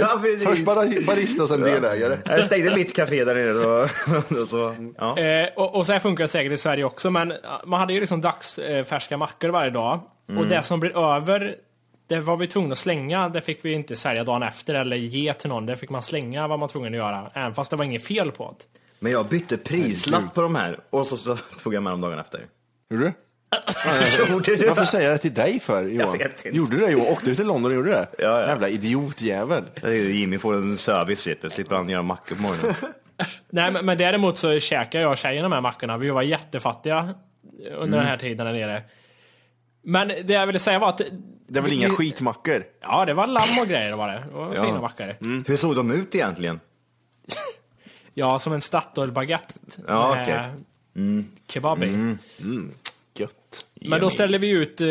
Ja. 0.00 0.22
Först 0.44 0.64
bara 0.64 0.80
barista 1.06 1.42
och 1.42 1.48
sen 1.48 1.60
delägare. 1.60 2.18
Jag 2.24 2.44
stängde 2.44 2.74
mitt 2.76 2.96
café 2.96 3.24
där 3.24 3.34
nere. 3.34 3.88
Så, 4.28 4.46
så, 4.46 4.74
ja. 4.98 5.18
Eh, 5.18 5.48
och, 5.56 5.74
och 5.74 5.86
så 5.86 5.92
här 5.92 6.00
funkar 6.00 6.24
det 6.24 6.28
säkert 6.28 6.52
i 6.52 6.56
Sverige 6.56 6.84
också, 6.84 7.10
men 7.10 7.32
man 7.64 7.80
hade 7.80 7.92
ju 7.92 8.00
liksom 8.00 8.20
dagsfärska 8.20 9.16
mackor 9.16 9.48
varje 9.48 9.70
dag. 9.70 10.00
Och 10.38 10.46
det 10.46 10.62
som 10.62 10.80
blir 10.80 11.14
över, 11.14 11.56
det 12.08 12.20
var 12.20 12.36
vi 12.36 12.46
tvungna 12.46 12.72
att 12.72 12.78
slänga. 12.78 13.28
Det 13.28 13.40
fick 13.40 13.64
vi 13.64 13.72
inte 13.72 13.96
sälja 13.96 14.24
dagen 14.24 14.42
efter 14.42 14.74
eller 14.74 14.96
ge 14.96 15.32
till 15.32 15.48
någon. 15.48 15.66
Det 15.66 15.76
fick 15.76 15.90
man 15.90 16.02
slänga 16.02 16.48
vad 16.48 16.58
man 16.58 16.68
tvungen 16.68 16.94
att 16.94 16.98
göra. 16.98 17.30
Även 17.34 17.54
fast 17.54 17.70
det 17.70 17.76
var 17.76 17.84
inget 17.84 18.04
fel 18.06 18.32
på 18.32 18.56
det. 18.58 18.64
Men 18.98 19.12
jag 19.12 19.26
bytte 19.26 19.56
prislapp 19.56 20.34
på 20.34 20.42
de 20.42 20.54
här 20.54 20.80
och 20.90 21.06
så, 21.06 21.16
så 21.16 21.36
tog 21.36 21.74
jag 21.74 21.82
med 21.82 21.92
dem 21.92 22.00
dagen 22.00 22.18
efter. 22.18 22.40
Gjorde 22.90 23.04
du? 23.04 23.12
Gjorde 24.28 24.56
du? 24.56 24.68
Varför 24.68 24.84
säger 24.84 25.08
jag 25.08 25.14
det 25.14 25.18
till 25.22 25.34
dig 25.34 25.60
för 25.60 25.84
Johan? 25.84 26.18
vet 26.18 26.44
inte. 26.46 26.56
Gjorde 26.56 26.76
du 26.76 26.86
det 26.86 26.92
Johan? 26.92 27.06
Åkte 27.06 27.30
du 27.30 27.34
till 27.36 27.46
London 27.46 27.72
och 27.72 27.76
gjorde 27.76 27.90
det? 27.90 28.06
Ja, 28.18 28.40
ja. 28.40 28.46
Jävla 28.46 28.68
idiotjävel. 28.68 29.64
Det 29.82 29.94
Jimmy 29.96 30.38
får 30.38 30.54
en 30.54 30.78
service, 30.78 31.26
vet 31.26 31.42
du. 31.42 31.50
slipper 31.50 31.74
han 31.76 31.88
göra 31.88 32.02
mackor 32.02 32.36
på 32.36 32.42
morgonen. 32.42 32.74
Nej, 33.50 33.70
men, 33.72 33.86
men 33.86 33.98
däremot 33.98 34.36
så 34.36 34.60
käkade 34.60 35.02
jag 35.02 35.10
och 35.10 35.16
tjejen 35.16 35.42
de 35.42 35.52
här 35.52 35.60
mackorna. 35.60 35.96
Vi 35.98 36.10
var 36.10 36.22
jättefattiga 36.22 37.14
under 37.78 37.98
den 37.98 38.06
här 38.06 38.16
tiden 38.16 38.46
där 38.46 38.52
nere. 38.52 38.82
Men 39.82 40.08
det 40.08 40.32
jag 40.32 40.46
ville 40.46 40.58
säga 40.58 40.78
var 40.78 40.88
att... 40.88 41.00
Det 41.48 41.58
är 41.58 41.62
väl 41.62 41.72
inga 41.72 41.90
skitmackor? 41.90 42.64
Ja, 42.80 43.04
det 43.04 43.14
var 43.14 43.26
lamm 43.26 43.58
och 43.60 43.66
grejer 43.66 43.96
var 43.96 44.08
det. 44.08 44.24
Det 44.30 44.38
var 44.38 44.54
Ja. 44.54 44.64
fina 44.64 44.80
mackor. 44.80 45.16
Hur 45.48 45.56
såg 45.56 45.76
de 45.76 45.90
ut 45.90 46.14
egentligen? 46.14 46.60
Ja, 48.16 48.38
som 48.38 48.52
en 48.52 48.60
Statoil-baguette. 48.60 49.54
Ja, 49.88 50.14
med 50.14 50.22
okej. 50.22 51.24
Kebabi. 51.48 52.16
Gött. 53.18 53.66
Men 53.80 54.00
då 54.00 54.10
ställde 54.10 54.38
vi 54.38 54.50
ut 54.50 54.80
eh, 54.80 54.86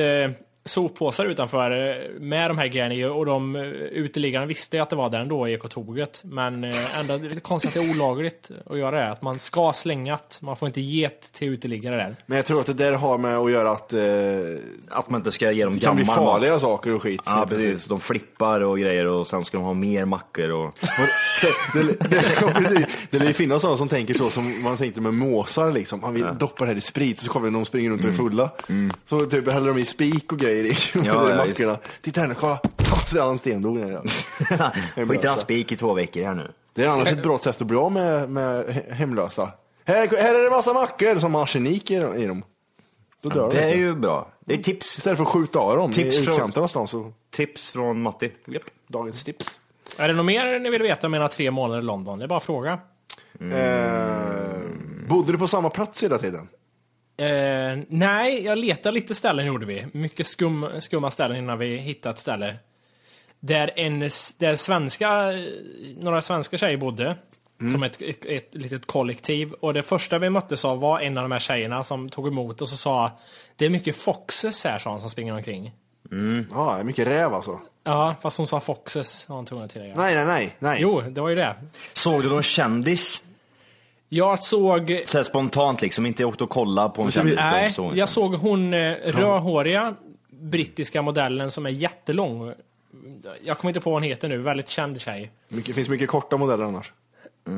soppåsar 0.66 1.26
utanför 1.26 1.72
eh, 1.72 2.20
med 2.20 2.50
de 2.50 2.58
här 2.58 2.68
grejerna 2.68 2.96
i 2.96 3.06
och 3.06 3.26
de 3.26 3.56
eh, 3.56 3.62
uteliggarna 3.64 4.46
visste 4.46 4.78
ju 4.78 4.84
att 4.84 4.90
det 4.90 4.96
var 4.96 5.10
där 5.10 5.20
ändå 5.20 5.48
i 5.48 5.54
ekotoget. 5.54 6.22
Men 6.26 6.64
eh, 6.64 7.00
ändå 7.00 7.18
det 7.18 7.26
är 7.28 7.30
lite 7.30 7.42
konstigt 7.42 7.78
att 7.78 7.84
det 7.84 7.90
är 7.90 7.96
olagligt 7.96 8.52
att 8.66 8.78
göra 8.78 9.00
det. 9.00 9.12
Att 9.12 9.22
man 9.22 9.40
ska 9.40 9.74
slänga 9.74 10.14
det. 10.14 10.42
Man 10.42 10.56
får 10.56 10.68
inte 10.68 10.82
ge 10.82 11.10
till 11.10 11.48
uteliggare 11.48 11.96
där. 11.96 12.16
Men 12.26 12.36
jag 12.36 12.46
tror 12.46 12.60
att 12.60 12.66
det 12.66 12.74
där 12.74 12.94
har 12.94 13.18
med 13.18 13.38
att 13.38 13.52
göra 13.52 13.72
att 13.72 13.94
eh, 13.94 14.00
Att 14.90 15.10
man 15.10 15.20
inte 15.20 15.32
ska 15.32 15.52
ge 15.52 15.64
dem 15.64 15.74
det 15.74 15.80
kan 15.80 15.96
bli 15.96 16.06
gammal 16.06 16.24
mat. 16.24 16.34
farliga 16.34 16.60
saker 16.60 16.92
och 16.92 17.02
skit. 17.02 17.22
Ja, 17.26 17.46
precis. 17.50 17.86
De 17.86 18.00
flippar 18.00 18.62
och 18.62 18.80
grejer 18.80 19.06
och 19.06 19.28
sen 19.28 19.46
ska 19.46 19.58
de 19.58 19.64
ha 19.64 19.74
mer 19.74 20.06
mackor 20.06 20.50
och... 20.52 20.80
Det, 21.74 21.84
det, 21.84 22.10
det, 22.10 22.24
ja, 22.42 22.48
precis. 22.48 23.08
det 23.10 23.20
lär 23.20 23.26
ju 23.28 23.34
finnas 23.34 23.62
sådana 23.62 23.78
som 23.78 23.90
tänker 23.90 24.14
så 24.14 24.30
som 24.30 24.64
man 24.64 24.78
tänkte 24.78 25.02
med 25.02 25.14
måsar 25.14 25.72
liksom. 25.72 26.02
Man 26.02 26.14
vill 26.14 26.26
doppa 26.40 26.64
det 26.64 26.70
här 26.72 26.78
i 26.78 26.82
sprit 26.82 27.18
och 27.18 27.24
så 27.24 27.32
kommer 27.32 27.52
någon 27.52 27.66
springer 27.66 27.90
runt 27.90 28.04
och 28.04 28.10
är 28.10 28.14
fulla. 28.14 28.50
Så 29.10 29.20
typ 29.20 29.52
häller 29.52 29.68
de 29.68 29.78
i 29.78 29.86
spik 29.86 30.32
och 30.32 30.40
grejer 30.40 30.53
i 30.56 30.78
Mm. 30.96 31.06
Ja, 31.08 31.14
ja, 31.14 31.30
ja, 31.30 31.36
mackorna. 31.46 31.78
Titta 32.02 32.22
här 32.22 32.28
nu, 32.28 32.34
kolla! 32.40 32.60
Så 33.10 33.18
är 33.18 33.22
han 33.22 33.38
stendog. 33.38 33.80
där, 33.80 33.92
Ja. 33.92 34.72
Skit 35.06 35.24
i 35.24 35.28
hans 35.28 35.42
spik 35.42 35.72
i 35.72 35.76
två 35.76 35.94
veckor 35.94 36.24
här 36.24 36.34
nu. 36.34 36.52
Det 36.74 36.84
är 36.84 36.88
annars 36.90 37.08
ett 37.12 37.24
bra 37.24 37.38
sätt 37.38 37.62
att 37.62 37.68
bli 37.68 37.78
av 37.78 37.92
med, 37.92 38.30
med 38.30 38.66
he- 38.66 38.92
hemlösa. 38.94 39.52
Här, 39.86 40.08
här 40.18 40.40
är 40.40 40.44
det 40.44 40.50
massa 40.50 40.74
mackor 40.74 41.20
som 41.20 41.36
har 41.36 41.44
arsenik 41.44 41.92
i, 41.92 41.96
i 41.96 42.26
dem. 42.28 42.44
Då 43.22 43.30
dör 43.30 43.50
Det 43.52 43.58
de. 43.58 43.64
är 43.64 43.76
ju 43.76 43.96
bra. 43.96 44.28
Det 44.46 44.54
är 44.54 44.58
tips. 44.58 44.98
Istället 44.98 45.18
för 45.18 45.24
att 45.24 45.30
skjuta 45.30 45.60
av 45.60 45.78
dem 45.78 45.92
Tips 45.92 46.20
i 46.20 46.24
från- 46.24 46.34
utkanten 46.34 46.60
någonstans. 46.60 46.92
Så, 46.92 47.14
Tips 47.32 47.72
från 47.72 48.02
Matti. 48.02 48.32
japp, 48.48 48.62
dagens 48.88 49.24
tips. 49.24 49.60
Är 49.98 50.08
det 50.08 50.14
något 50.14 50.26
mer 50.26 50.60
ni 50.60 50.70
vill 50.70 50.82
veta 50.82 51.08
om 51.08 51.12
mina 51.12 51.28
tre 51.28 51.52
månader 51.52 51.80
i 51.82 51.84
London? 51.86 52.20
Det 52.20 52.26
är 52.26 52.28
bara 52.28 52.38
att 52.38 52.44
fråga. 52.44 52.80
Eh, 53.40 54.60
bodde 55.10 55.32
du 55.32 55.38
på 55.38 55.48
samma 55.48 55.70
plats 55.70 56.04
hela 56.04 56.18
tiden? 56.18 56.48
Eh, 57.18 57.78
nej, 57.88 58.46
jag 58.46 58.58
letade 58.58 58.96
lite 58.96 59.16
ställen 59.16 59.46
gjorde 59.46 59.66
vi. 59.66 59.88
Mycket 59.92 60.28
skum, 60.28 60.70
skumma 60.80 61.12
ställen 61.12 61.38
innan 61.38 61.60
vi 61.60 61.78
hittade 61.78 62.14
ett 62.14 62.20
ställe. 62.20 62.56
Där, 63.40 63.72
en, 63.76 64.00
där 64.00 64.56
svenska, 64.56 65.32
några 66.02 66.22
svenska 66.22 66.58
tjejer 66.58 66.78
bodde. 66.78 67.18
Som 67.72 67.84
ett, 67.84 68.02
ett, 68.02 68.26
ett 68.26 68.56
litet 68.56 68.86
kollektiv. 68.86 69.54
Och 69.54 69.74
det 69.74 69.82
första 69.84 70.20
vi 70.20 70.30
möttes 70.30 70.66
av 70.66 70.80
var 70.80 71.00
en 71.00 71.18
av 71.18 71.24
de 71.24 71.32
här 71.32 71.40
tjejerna 71.40 71.84
som 71.84 72.10
tog 72.10 72.28
emot 72.28 72.62
oss 72.62 72.74
och 72.74 72.80
sa 72.80 73.12
Det 73.56 73.66
är 73.66 73.70
mycket 73.70 73.96
foxes 73.96 74.64
här, 74.64 74.80
sa 74.80 74.92
han, 74.92 75.02
som 75.02 75.10
springer 75.10 75.34
omkring. 75.34 75.72
Ja, 76.52 76.74
det 76.74 76.80
är 76.80 76.84
mycket 76.84 77.08
räv 77.08 77.34
alltså. 77.34 77.60
Ja, 77.84 78.16
fast 78.22 78.38
hon 78.38 78.48
sa 78.48 78.60
foxes, 78.60 79.28
har 79.28 79.36
hon 79.36 79.46
tvungen 79.46 79.66
att 79.66 79.72
tillägga. 79.72 79.96
Nej, 79.96 80.16
nej, 80.16 80.26
nej. 80.26 80.56
nej. 80.60 80.78
Jo, 80.82 81.02
det 81.02 81.22
var 81.22 81.30
ju 81.30 81.36
det. 81.36 81.56
Såg 81.94 82.24
du 82.24 82.30
någon 82.30 82.44
kändis? 82.44 83.22
Jag 84.14 84.44
såg... 84.44 85.02
Så 85.06 85.18
här 85.18 85.24
spontant 85.24 85.82
liksom, 85.82 86.06
inte 86.06 86.26
åkt 86.26 86.42
och 86.42 86.50
kollat 86.50 86.94
på 86.94 87.02
en 87.02 87.12
så 87.12 87.22
vi- 87.22 87.36
kändis? 87.36 87.46
Nej, 87.52 87.72
såg 87.72 87.92
en 87.92 87.98
jag 87.98 88.10
såg 88.10 88.36
hon 88.36 88.74
eh, 88.74 88.94
rödhåriga 89.06 89.96
brittiska 90.32 91.02
modellen 91.02 91.52
som 91.52 91.66
är 91.66 91.70
jättelång. 91.70 92.54
Jag 93.44 93.58
kommer 93.58 93.70
inte 93.70 93.82
på 93.82 93.90
vad 93.90 93.96
hon 93.96 94.04
heter 94.04 94.30
nu, 94.30 94.38
väldigt 94.38 94.70
känd 94.70 95.02
tjej. 95.02 95.32
Mycket, 95.50 95.76
finns 95.76 95.90
mycket 95.90 96.10
korta 96.10 96.38
modeller 96.38 96.66
annars. 96.66 96.94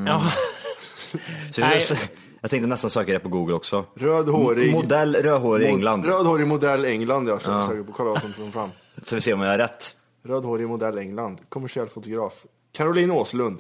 Ja, 0.08 0.24
Så 1.52 1.62
Nej. 1.62 1.86
jag, 1.90 1.98
jag 2.42 2.52
tänkte 2.52 2.68
nästan 2.68 2.90
söka 2.90 3.12
det 3.12 3.20
på 3.20 3.30
google 3.30 3.54
också. 3.54 3.86
Rödhårig. 3.96 4.72
Modell 4.72 5.16
rödhårig 5.16 5.66
i 5.68 5.70
England. 5.70 6.06
Rödhårig 6.06 6.48
modell 6.48 6.86
England, 6.86 7.30
ja. 7.30 7.40
ja. 7.46 7.68
Söker 7.68 7.84
på, 7.84 7.92
kolla 7.92 8.10
vad 8.10 8.22
som 8.22 8.34
kommer 8.34 8.52
fram. 8.52 8.70
Så 9.02 9.16
vi 9.16 9.22
ser 9.22 9.34
om 9.34 9.42
jag 9.42 9.50
har 9.50 9.58
rätt. 9.58 9.96
Rödhårig 10.24 10.68
modell 10.68 10.98
England. 10.98 11.42
Kommersiell 11.50 11.88
fotograf. 11.88 12.34
Caroline 12.72 13.12
Åslund. 13.12 13.60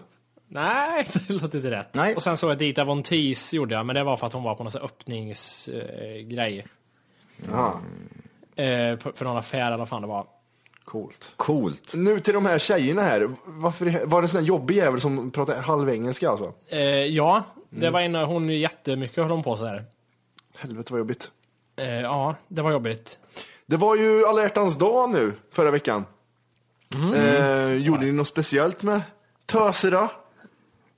Nej, 0.55 1.07
det 1.27 1.33
låter 1.33 1.57
inte 1.57 1.71
rätt. 1.71 1.93
Nej. 1.93 2.15
Och 2.15 2.23
sen 2.23 2.37
såg 2.37 2.49
jag 2.51 2.57
Dita 2.57 2.83
Von 2.83 3.03
Teese 3.03 3.55
gjorde 3.55 3.75
jag, 3.75 3.85
men 3.85 3.95
det 3.95 4.03
var 4.03 4.17
för 4.17 4.27
att 4.27 4.33
hon 4.33 4.43
var 4.43 4.55
på 4.55 4.63
någon 4.63 4.81
öppningsgrej. 4.81 6.19
Eh, 6.19 6.27
grej. 6.27 6.67
Jaha, 7.51 7.71
eh, 8.55 8.97
för 9.13 9.23
någon 9.23 9.37
affär 9.37 9.67
eller 9.67 9.77
vad 9.77 9.89
fan 9.89 10.01
det 10.01 10.07
var. 10.07 10.25
coolt. 10.85 11.31
Coolt. 11.35 11.93
Nu 11.93 12.19
till 12.19 12.33
de 12.33 12.45
här 12.45 12.59
tjejerna 12.59 13.01
här. 13.01 13.29
Varför, 13.45 14.05
var 14.05 14.21
det 14.21 14.25
en 14.25 14.29
sån 14.29 14.39
här 14.39 14.47
jobbig 14.47 14.75
jävel 14.75 15.01
som 15.01 15.31
pratar 15.31 15.61
halv 15.61 15.89
engelska 15.89 16.29
alltså? 16.29 16.53
Eh, 16.67 16.79
ja, 16.89 17.43
det 17.69 17.89
var 17.89 18.01
en, 18.01 18.15
hon 18.15 18.49
jättemycket 18.49 19.17
höll 19.17 19.31
hon 19.31 19.43
på 19.43 19.57
sådär. 19.57 19.85
Helvete 20.57 20.93
vad 20.93 20.99
jobbigt. 20.99 21.31
Eh, 21.75 22.01
ja, 22.01 22.35
det 22.47 22.61
var 22.61 22.71
jobbigt. 22.71 23.19
Det 23.65 23.77
var 23.77 23.95
ju 23.95 24.25
alla 24.25 24.41
hjärtans 24.41 24.77
dag 24.77 25.09
nu 25.09 25.33
förra 25.51 25.71
veckan. 25.71 26.05
Eh, 27.15 27.73
gjorde 27.73 28.05
ni 28.05 28.11
något 28.11 28.27
speciellt 28.27 28.83
med 28.83 29.01
töserna? 29.45 30.09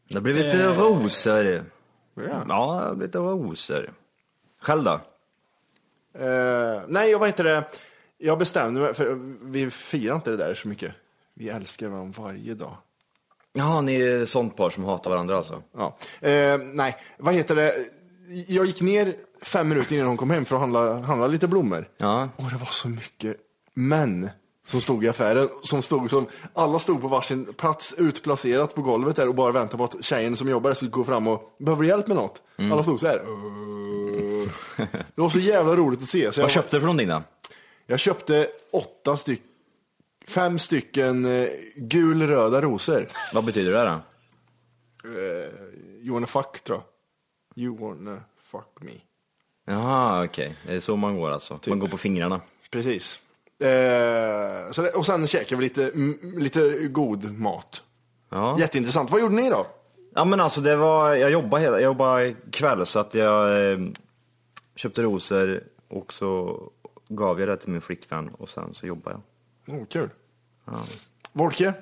Det 0.07 0.15
har 0.15 0.21
blivit 0.21 0.45
lite 0.45 0.73
rosor. 0.73 1.45
Ja, 2.15 2.43
det 2.47 2.53
har 2.53 2.95
blivit 2.95 3.15
rosor. 3.15 3.93
Själv 4.61 4.83
då? 4.83 5.01
Eh, 6.19 6.81
nej, 6.87 7.11
jag 7.11 7.19
vad 7.19 7.29
heter 7.29 7.43
det? 7.43 7.63
Jag 8.17 8.39
bestämde 8.39 8.81
mig, 8.81 8.93
för 8.93 9.17
vi 9.41 9.71
firar 9.71 10.15
inte 10.15 10.29
det 10.31 10.37
där 10.37 10.55
så 10.55 10.67
mycket. 10.67 10.93
Vi 11.35 11.49
älskar 11.49 11.87
varandra 11.87 12.23
varje 12.23 12.53
dag. 12.53 12.77
Ja, 13.53 13.81
ni 13.81 14.01
är 14.01 14.25
sånt 14.25 14.55
par 14.55 14.69
som 14.69 14.83
hatar 14.83 15.11
varandra 15.11 15.37
alltså? 15.37 15.63
Ja. 15.77 15.97
Eh, 16.27 16.57
nej, 16.57 16.97
vad 17.17 17.33
heter 17.33 17.55
det? 17.55 17.73
Jag 18.47 18.65
gick 18.65 18.81
ner 18.81 19.15
fem 19.41 19.69
minuter 19.69 19.95
innan 19.95 20.07
hon 20.07 20.17
kom 20.17 20.29
hem 20.29 20.45
för 20.45 20.55
att 20.55 20.61
handla, 20.61 20.99
handla 20.99 21.27
lite 21.27 21.47
blommor. 21.47 21.89
Ja. 21.97 22.29
Och 22.35 22.49
det 22.51 22.57
var 22.57 22.71
så 22.71 22.87
mycket 22.87 23.37
män 23.73 24.29
som 24.67 24.82
stod 24.82 25.06
i 25.06 25.08
affären. 25.08 25.49
Som 25.63 25.82
stod 25.82 26.10
som, 26.10 26.27
alla 26.53 26.80
stod 26.80 27.01
på 27.01 27.08
varsin 27.08 27.53
plats 27.53 27.93
utplacerat 27.97 28.75
på 28.75 28.82
golvet 28.82 29.15
där 29.15 29.27
och 29.27 29.36
bara 29.36 29.51
väntade 29.51 29.77
på 29.77 29.84
att 29.84 30.06
tjejen 30.06 30.38
som 30.38 30.49
jobbar 30.49 30.73
skulle 30.73 30.91
gå 30.91 31.03
fram 31.03 31.27
och 31.27 31.56
behöver 31.60 31.84
hjälp 31.84 32.08
med 32.08 32.17
något. 32.17 32.41
Mm. 32.58 32.71
Alla 32.71 32.84
stod 32.84 32.99
så 32.99 33.08
här. 33.08 33.21
Det 35.15 35.21
var 35.21 35.30
så 35.30 35.39
jävla 35.39 35.75
roligt 35.75 36.01
att 36.01 36.10
se. 36.10 36.32
Så 36.32 36.41
Vad 36.41 36.51
köpte 36.51 36.75
du 36.75 36.80
för 36.80 36.86
någonting 36.86 37.08
då? 37.08 37.23
jag 37.88 37.99
köpte 37.99 38.47
åtta 38.71 39.17
styck, 39.17 39.41
fem 40.27 40.60
stycken 40.60 41.25
eh, 41.25 41.49
gulröda 41.75 42.62
rosor. 42.62 43.08
Vad 43.34 43.45
betyder 43.45 43.71
det 43.71 43.84
då? 43.84 44.01
Eh, 45.19 45.49
you 46.06 46.13
wanna 46.13 46.27
fuck 46.27 46.63
tror 46.63 46.77
jag. 46.77 47.63
You 47.63 47.77
wanna 47.77 48.21
fuck 48.38 48.82
me. 48.82 48.91
Jaha, 49.65 50.23
okej. 50.23 50.56
Det 50.67 50.75
är 50.75 50.80
så 50.80 50.95
man 50.95 51.17
går 51.17 51.32
alltså. 51.32 51.60
Man 51.67 51.80
går 51.80 51.88
på 51.88 51.97
fingrarna. 51.97 52.41
Precis. 52.71 53.19
Eh, 53.59 54.71
så 54.71 54.81
det, 54.81 54.89
och 54.89 55.05
sen 55.05 55.27
käkade 55.27 55.55
vi 55.55 55.63
lite, 55.63 55.89
mm, 55.89 56.19
lite 56.37 56.87
god 56.87 57.31
mat. 57.39 57.83
Ja. 58.29 58.59
Jätteintressant. 58.59 59.11
Vad 59.11 59.21
gjorde 59.21 59.35
ni 59.35 59.49
då? 59.49 59.67
Ja 60.15 60.25
men 60.25 60.39
alltså 60.41 60.61
det 60.61 60.75
var, 60.75 61.15
jag 61.15 61.31
jobbade 61.31 61.63
hela, 61.63 61.75
jag 61.75 61.83
jobbade 61.83 62.35
kväll 62.51 62.85
så 62.85 62.99
att 62.99 63.13
jag 63.13 63.71
eh, 63.71 63.79
köpte 64.75 65.01
rosor 65.01 65.63
och 65.87 66.13
så 66.13 66.61
gav 67.09 67.39
jag 67.39 67.49
det 67.49 67.57
till 67.57 67.69
min 67.69 67.81
flickvän 67.81 68.29
och 68.29 68.49
sen 68.49 68.73
så 68.73 68.87
jobbade 68.87 69.19
jag. 69.65 69.75
Oh, 69.79 69.85
kul. 69.85 70.09
Volke? 71.33 71.73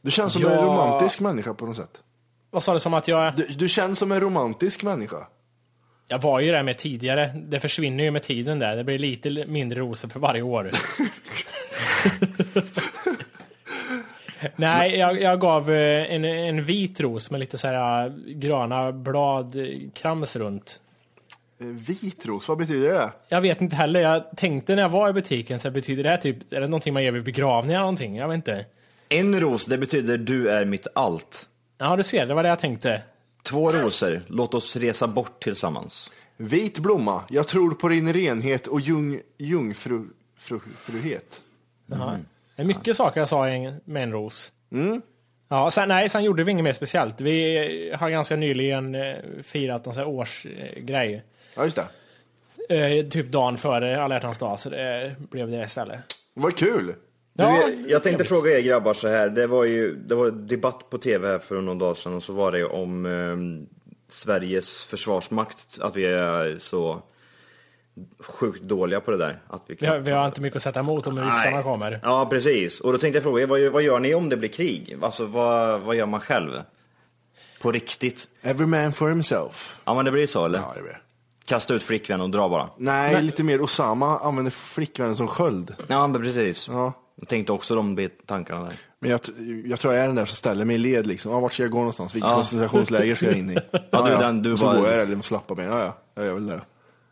Du 0.00 0.10
känns 0.10 0.32
som 0.32 0.42
Ja. 0.42 0.50
en 0.50 0.64
romantisk 0.64 1.20
människa 1.20 1.54
på 1.54 1.66
något 1.66 1.76
sätt. 1.76 2.02
Vad 2.50 2.62
sa 2.62 2.74
du 2.74 2.80
som 2.80 2.94
att 2.94 3.08
jag... 3.08 3.36
Du, 3.36 3.46
du 3.46 3.68
känns 3.68 3.98
som 3.98 4.12
en 4.12 4.20
romantisk 4.20 4.82
människa. 4.82 5.26
Jag 6.12 6.22
var 6.22 6.40
ju 6.40 6.52
där 6.52 6.62
med 6.62 6.78
tidigare. 6.78 7.30
Det 7.34 7.60
försvinner 7.60 8.04
ju 8.04 8.10
med 8.10 8.22
tiden 8.22 8.58
där. 8.58 8.76
Det 8.76 8.84
blir 8.84 8.98
lite 8.98 9.44
mindre 9.46 9.80
rosor 9.80 10.08
för 10.08 10.20
varje 10.20 10.42
år. 10.42 10.70
Nej, 14.56 14.96
jag, 14.96 15.22
jag 15.22 15.40
gav 15.40 15.70
eh, 15.70 16.14
en, 16.14 16.24
en 16.24 16.64
vit 16.64 17.00
ros 17.00 17.30
med 17.30 17.40
lite 17.40 17.58
så 17.58 17.66
här 17.66 18.06
eh, 18.06 18.12
gröna 18.26 18.92
bladkrams 18.92 20.36
runt. 20.36 20.80
Eh, 21.60 21.66
Vitros, 21.66 22.48
vad 22.48 22.58
betyder 22.58 22.88
det? 22.88 23.12
Jag 23.28 23.40
vet 23.40 23.60
inte 23.60 23.76
heller. 23.76 24.00
Jag 24.00 24.36
tänkte 24.36 24.74
när 24.74 24.82
jag 24.82 24.88
var 24.88 25.08
i 25.08 25.12
butiken 25.12 25.60
så 25.60 25.68
här, 25.68 25.72
betyder 25.72 26.02
det 26.02 26.08
här 26.08 26.16
typ, 26.16 26.52
är 26.52 26.60
det 26.60 26.66
någonting 26.66 26.94
man 26.94 27.02
ger 27.02 27.12
vid 27.12 27.24
begravningar 27.24 27.78
eller 27.78 27.84
någonting? 27.84 28.16
Jag 28.16 28.28
vet 28.28 28.34
inte. 28.34 28.64
En 29.08 29.40
ros, 29.40 29.66
det 29.66 29.78
betyder 29.78 30.18
du 30.18 30.50
är 30.50 30.64
mitt 30.64 30.86
allt. 30.94 31.48
Ja, 31.78 31.96
du 31.96 32.02
ser, 32.02 32.26
det 32.26 32.34
var 32.34 32.42
det 32.42 32.48
jag 32.48 32.58
tänkte. 32.58 33.02
Två 33.42 33.70
rosor, 33.70 34.22
låt 34.28 34.54
oss 34.54 34.76
resa 34.76 35.06
bort 35.06 35.42
tillsammans. 35.42 36.12
Vit 36.36 36.78
blomma, 36.78 37.24
jag 37.30 37.48
tror 37.48 37.70
på 37.74 37.88
din 37.88 38.12
renhet 38.12 38.66
och 38.66 38.80
jung, 38.80 39.20
jungfruhet. 39.38 41.42
Jaha. 41.86 42.18
Det 42.56 42.62
är 42.62 42.66
mycket 42.66 42.96
saker 42.96 43.20
jag 43.20 43.28
sa 43.28 43.48
i 43.48 43.64
en- 43.64 43.80
med 43.84 44.02
en 44.02 44.12
ros. 44.12 44.52
Ja, 45.48 45.70
sen, 45.70 45.88
nej, 45.88 46.08
sen 46.08 46.24
gjorde 46.24 46.44
vi 46.44 46.50
inget 46.50 46.64
mer 46.64 46.72
speciellt. 46.72 47.20
Vi 47.20 47.92
har 47.98 48.10
ganska 48.10 48.36
nyligen 48.36 48.94
eh, 48.94 49.16
firat 49.42 49.84
någon 49.84 49.94
sån 49.94 50.02
här 50.04 50.10
årsgrej. 50.10 51.22
Ja, 51.56 51.64
just 51.64 51.78
det. 52.68 52.76
Eh, 52.78 53.06
typ 53.08 53.32
dagen 53.32 53.56
före 53.58 54.02
alla 54.02 54.14
hjärtans 54.14 54.38
dag, 54.38 54.60
så 54.60 54.70
det 54.70 55.14
blev 55.18 55.50
det 55.50 55.64
istället. 55.64 56.00
Vad 56.34 56.56
kul! 56.56 56.94
Du, 57.34 57.42
Ja, 57.42 57.60
jag, 57.60 57.70
jag 57.70 57.76
tänkte 58.02 58.02
trevligt. 58.24 58.28
fråga 58.28 58.58
er 58.58 58.60
grabbar 58.62 58.94
så 58.94 59.08
här. 59.08 59.28
Det 59.28 59.46
var 59.46 59.64
ju 59.64 59.94
det 59.94 60.14
var 60.14 60.30
debatt 60.30 60.90
på 60.90 60.98
tv 60.98 61.28
här 61.28 61.38
för 61.38 61.60
någon 61.60 61.78
dag 61.78 61.96
sedan 61.96 62.14
och 62.14 62.22
så 62.22 62.32
var 62.32 62.52
det 62.52 62.64
om 62.64 63.06
eh, 63.06 63.72
Sveriges 64.12 64.84
försvarsmakt. 64.84 65.78
Att 65.80 65.96
vi 65.96 66.04
är 66.06 66.58
så 66.60 67.02
sjukt 68.20 68.62
dåliga 68.62 69.00
på 69.00 69.10
det 69.10 69.16
där. 69.16 69.42
Att 69.48 69.62
vi, 69.66 69.76
Vi 69.80 69.86
har, 69.86 69.98
vi 69.98 70.10
har 70.10 70.26
inte 70.26 70.40
mycket 70.40 70.56
att 70.56 70.62
sätta 70.62 70.80
emot 70.80 71.06
om 71.06 71.20
ryssarna 71.24 71.62
kommer. 71.62 72.00
Ja, 72.02 72.26
precis. 72.30 72.80
Och 72.80 72.92
då 72.92 72.98
tänkte 72.98 73.16
jag 73.16 73.22
fråga 73.22 73.42
er, 73.42 73.46
vad, 73.46 73.60
gör- 73.60 73.70
vad 73.70 73.82
gör 73.82 74.00
ni 74.00 74.14
om 74.14 74.28
det 74.28 74.36
blir 74.36 74.48
krig? 74.48 74.96
Alltså 75.02 75.24
vad, 75.26 75.80
vad 75.80 75.96
gör 75.96 76.06
man 76.06 76.20
själv? 76.20 76.50
På 77.60 77.72
riktigt? 77.72 78.28
Every 78.42 78.66
man 78.66 78.92
for 78.92 79.08
himself. 79.08 79.76
Ja, 79.84 79.94
men 79.94 80.04
det 80.04 80.10
blir 80.10 80.26
så 80.26 80.44
eller? 80.44 80.58
Ja, 80.58 80.72
det 80.76 80.82
blir. 80.82 81.02
Kasta 81.44 81.74
ut 81.74 81.82
flickvän 81.82 82.20
och 82.20 82.30
dra 82.30 82.48
bara? 82.48 82.70
Nej, 82.78 83.22
lite 83.22 83.44
mer 83.44 83.60
Osama 83.62 84.18
använder 84.18 84.50
flickvännen 84.52 85.16
som 85.16 85.28
sköld. 85.28 85.74
Ja, 85.86 86.06
men 86.06 86.22
precis. 86.22 86.68
Ja. 86.68 86.92
Jag 87.22 87.28
tänkte 87.28 87.52
också 87.52 87.74
de 87.74 88.08
tankarna 88.26 88.60
där. 88.64 88.72
Men 89.00 89.10
jag, 89.10 89.20
jag 89.66 89.80
tror 89.80 89.94
jag 89.94 90.02
är 90.02 90.06
den 90.06 90.16
där 90.16 90.24
som 90.26 90.36
ställer 90.36 90.64
mig 90.64 90.74
i 90.76 90.78
led 90.78 91.06
liksom. 91.06 91.32
Ja, 91.32 91.40
vart 91.40 91.52
ska 91.52 91.62
jag 91.62 91.70
gå 91.72 91.78
någonstans? 91.78 92.14
Vilket 92.14 92.30
koncentrationsläger 92.34 93.14
ska 93.14 93.26
jag 93.26 93.36
in 93.38 93.50
i? 93.50 93.58
Ja, 93.90 94.02
du 94.06 94.12
är 94.12 94.18
den, 94.18 94.42
du 94.42 94.52
och 94.52 94.58
så 94.58 94.66
bara- 94.66 94.78
går 94.78 94.88
jag 94.88 94.98
där 94.98 95.06
liksom 95.06 95.18
och 95.18 95.24
slappar 95.24 95.54
mig. 95.54 95.66
Ja, 95.66 95.96
ja, 96.14 96.22
jag 96.22 96.34
väl 96.34 96.46
det. 96.46 96.60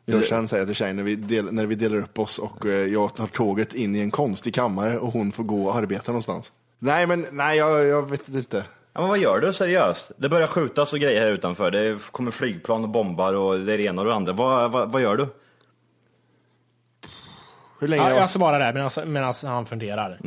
Jag 0.05 0.25
sen 0.25 0.49
säger 0.49 0.67
till 0.67 0.75
tjejen 0.75 0.97
när 0.97 1.03
vi, 1.03 1.17
del, 1.17 1.53
när 1.53 1.67
vi 1.67 1.75
delar 1.75 1.97
upp 1.99 2.19
oss 2.19 2.39
och 2.39 2.67
eh, 2.67 2.73
jag 2.73 3.15
tar 3.15 3.27
tåget 3.27 3.75
in 3.75 3.97
i 3.97 4.01
en 4.01 4.11
konstig 4.11 4.55
kammare 4.55 4.99
och 4.99 5.13
hon 5.13 5.33
får 5.33 5.45
gå 5.45 5.67
och 5.67 5.77
arbeta 5.77 6.13
någonstans. 6.13 6.53
Nej, 6.79 7.07
men 7.07 7.27
nej, 7.33 7.59
jag, 7.59 7.87
jag 7.87 8.11
vet 8.11 8.29
inte. 8.29 8.65
Ja, 8.93 9.01
men 9.01 9.09
vad 9.09 9.19
gör 9.19 9.41
du 9.41 9.53
seriöst? 9.53 10.13
Det 10.17 10.29
börjar 10.29 10.47
skjutas 10.47 10.93
och 10.93 10.99
grejer 10.99 11.21
här 11.21 11.33
utanför. 11.33 11.71
Det 11.71 12.03
kommer 12.11 12.31
flygplan 12.31 12.83
och 12.83 12.89
bombar 12.89 13.35
och 13.35 13.59
det 13.61 13.73
är 13.73 13.79
det 13.79 13.85
ena 13.85 14.03
och 14.03 14.09
det 14.09 14.15
andra. 14.15 14.33
Vad, 14.33 14.73
vad, 14.73 14.93
vad 14.93 15.03
gör 15.03 15.17
du? 15.17 15.27
Hur 17.81 17.89
länge 17.89 18.03
Ja, 18.03 18.11
jag... 18.11 18.19
jag 18.19 18.31
svarar 18.31 18.73
där 18.73 19.05
medan 19.07 19.35
han 19.43 19.67
funderar. 19.67 20.19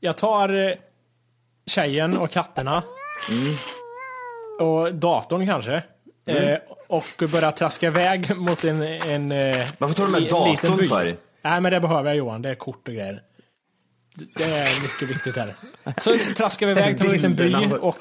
Jag 0.00 0.16
tar 0.16 0.54
eh, 0.54 0.74
tjejen 1.66 2.18
och 2.18 2.30
katterna. 2.30 2.82
Och 4.60 4.94
datorn 4.94 5.46
kanske. 5.46 5.82
Eh, 6.26 6.58
och 6.88 7.22
börjar 7.32 7.52
traska 7.52 7.86
iväg 7.86 8.36
mot 8.36 8.64
en... 8.64 8.82
en 8.82 9.32
eh, 9.32 9.66
Varför 9.78 9.94
tar 9.94 10.06
du 10.06 10.12
med 10.12 10.22
datorn 10.22 10.50
liten 10.50 10.76
by. 10.76 10.88
för? 10.88 11.16
Nej, 11.42 11.60
men 11.60 11.72
det 11.72 11.80
behöver 11.80 12.10
jag 12.10 12.16
Johan. 12.16 12.42
Det 12.42 12.50
är 12.50 12.54
kort 12.54 12.88
och 12.88 12.94
grejer. 12.94 13.22
Det 14.36 14.44
är 14.44 14.82
mycket 14.82 15.16
viktigt 15.16 15.36
här. 15.36 15.54
Så 15.98 16.10
traskar 16.36 16.66
vi 16.66 16.72
iväg 16.72 16.98
till 16.98 17.06
en 17.06 17.12
liten 17.12 17.34
by 17.34 17.66
var 17.66 17.78
och 17.78 17.96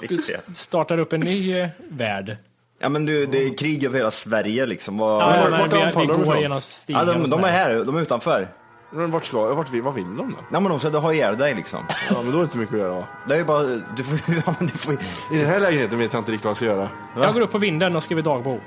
startar 0.55 0.97
upp 0.97 1.13
en 1.13 1.19
ny 1.19 1.59
eh, 1.59 1.69
värld. 1.89 2.37
Ja 2.79 2.89
men 2.89 3.05
du, 3.05 3.25
det 3.25 3.37
är 3.37 3.57
krig 3.57 3.83
över 3.83 3.97
hela 3.97 4.11
Sverige 4.11 4.65
liksom. 4.65 4.97
Vad, 4.97 5.21
Ja, 5.21 5.49
men 5.49 5.59
vart 5.59 5.73
vi, 5.73 5.81
anfaller 5.81 6.07
vi 6.07 6.13
de 6.13 6.21
ifrån? 6.21 6.41
genom 6.41 6.59
ja, 6.87 7.05
de, 7.05 7.29
de 7.29 7.43
är 7.43 7.47
här, 7.47 7.83
de 7.85 7.95
är 7.95 8.01
utanför. 8.01 8.47
Men 8.91 9.11
vart 9.11 9.25
ska 9.25 9.53
vart 9.55 9.69
vi, 9.69 9.81
vad 9.81 9.93
vill 9.93 10.03
de 10.03 10.15
då? 10.17 10.37
Ja 10.51 10.59
men 10.59 10.69
de 10.69 10.79
ska 10.79 10.89
ha 10.89 11.13
ihjäl 11.13 11.37
dig 11.37 11.55
liksom. 11.55 11.79
Ja, 12.09 12.21
men 12.21 12.31
då 12.31 12.37
är 12.37 12.41
det 12.41 12.43
inte 12.43 12.57
mycket 12.57 12.73
att 12.73 12.79
göra. 12.79 12.93
va? 12.93 13.07
Det 13.27 13.33
är 13.33 13.37
ju 13.37 13.43
bara, 13.45 13.63
du 13.97 14.03
får 14.03 14.35
ja, 14.45 14.55
men 14.59 14.67
du 14.67 14.77
får 14.77 14.93
I 14.93 15.37
den 15.37 15.45
här 15.45 15.59
lägenheten 15.59 15.99
vet 15.99 16.13
jag 16.13 16.19
inte 16.19 16.31
riktigt 16.31 16.45
vad 16.45 16.49
jag 16.51 16.57
ska 16.57 16.65
göra. 16.65 16.89
Jag 17.15 17.33
går 17.33 17.41
upp 17.41 17.51
på 17.51 17.57
vinden 17.57 17.95
och 17.95 18.03
skriver 18.03 18.21
dagbok. 18.21 18.61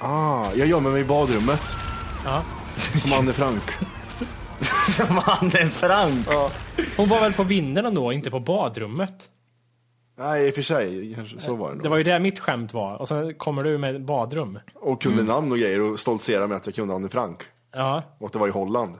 Ah, 0.00 0.46
jag 0.54 0.66
gömmer 0.68 0.90
mig 0.90 1.00
i 1.00 1.04
badrummet. 1.04 1.62
Ja. 2.24 2.42
Som 2.76 3.18
Anne 3.18 3.32
Frank. 3.32 3.62
Som 4.90 5.20
Anne 5.24 5.68
Frank. 5.68 6.26
Hon 6.96 7.08
var 7.08 7.20
väl 7.20 7.32
på 7.32 7.42
vinden 7.42 7.86
ändå, 7.86 8.12
inte 8.12 8.30
på 8.30 8.40
badrummet? 8.40 9.30
Nej, 10.18 10.46
i 10.46 10.50
och 10.50 10.54
för 10.54 10.62
sig. 10.62 11.14
Kanske, 11.14 11.40
så 11.40 11.54
var 11.54 11.68
det 11.68 11.74
nog. 11.74 11.82
Det 11.82 11.88
var 11.88 11.96
ju 11.96 12.02
det 12.02 12.18
mitt 12.18 12.38
skämt 12.40 12.74
var. 12.74 12.96
Och 13.00 13.08
sen 13.08 13.34
kommer 13.34 13.64
du 13.64 13.78
med 13.78 14.04
badrum. 14.04 14.58
Och 14.74 15.02
kunde 15.02 15.20
Mm. 15.22 15.34
namn 15.34 15.52
och 15.52 15.58
grejer 15.58 15.80
och 15.80 16.00
stoltsera 16.00 16.46
med 16.46 16.56
att 16.56 16.66
jag 16.66 16.74
kunde 16.74 16.94
Anne 16.94 17.08
Frank. 17.08 17.42
Ja. 17.74 18.02
Och 18.18 18.26
att 18.26 18.32
det 18.32 18.38
var 18.38 18.48
i 18.48 18.50
Holland. 18.50 18.94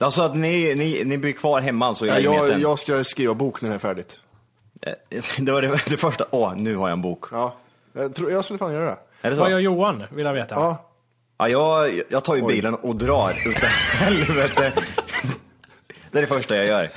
Alltså 0.00 0.22
att 0.22 0.36
ni, 0.36 0.74
ni, 0.74 1.02
ni 1.04 1.18
blir 1.18 1.32
kvar 1.32 1.60
hemma 1.60 1.86
alltså 1.86 2.06
jag, 2.06 2.22
lägenheten? 2.22 2.60
jag 2.60 2.78
ska 2.78 3.04
skriva 3.04 3.34
bok 3.34 3.62
när 3.62 3.68
det 3.68 3.74
är 3.74 3.78
färdigt. 3.78 4.18
Det 5.38 5.52
var 5.52 5.62
det, 5.62 5.68
det 5.68 5.96
första, 5.96 6.24
åh 6.30 6.54
nu 6.56 6.76
har 6.76 6.88
jag 6.88 6.92
en 6.96 7.02
bok. 7.02 7.24
Ja, 7.32 7.54
jag, 7.92 8.14
tror, 8.14 8.30
jag 8.32 8.44
skulle 8.44 8.58
fan 8.58 8.72
göra 8.72 8.84
det. 8.84 8.98
Är 9.22 9.30
det 9.30 9.36
så? 9.36 9.42
Vad 9.42 9.50
gör 9.50 9.58
Johan, 9.58 10.02
vill 10.10 10.26
jag 10.26 10.32
veta? 10.34 10.54
Ja, 10.54 10.86
Ja, 11.38 11.48
jag, 11.48 12.00
jag 12.08 12.24
tar 12.24 12.36
ju 12.36 12.42
bilen 12.42 12.74
och 12.74 12.96
drar 12.96 13.30
utav 13.46 13.68
helvete. 13.98 14.72
Det 16.10 16.18
är 16.18 16.22
det 16.22 16.26
första 16.26 16.56
jag 16.56 16.66
gör. 16.66 16.90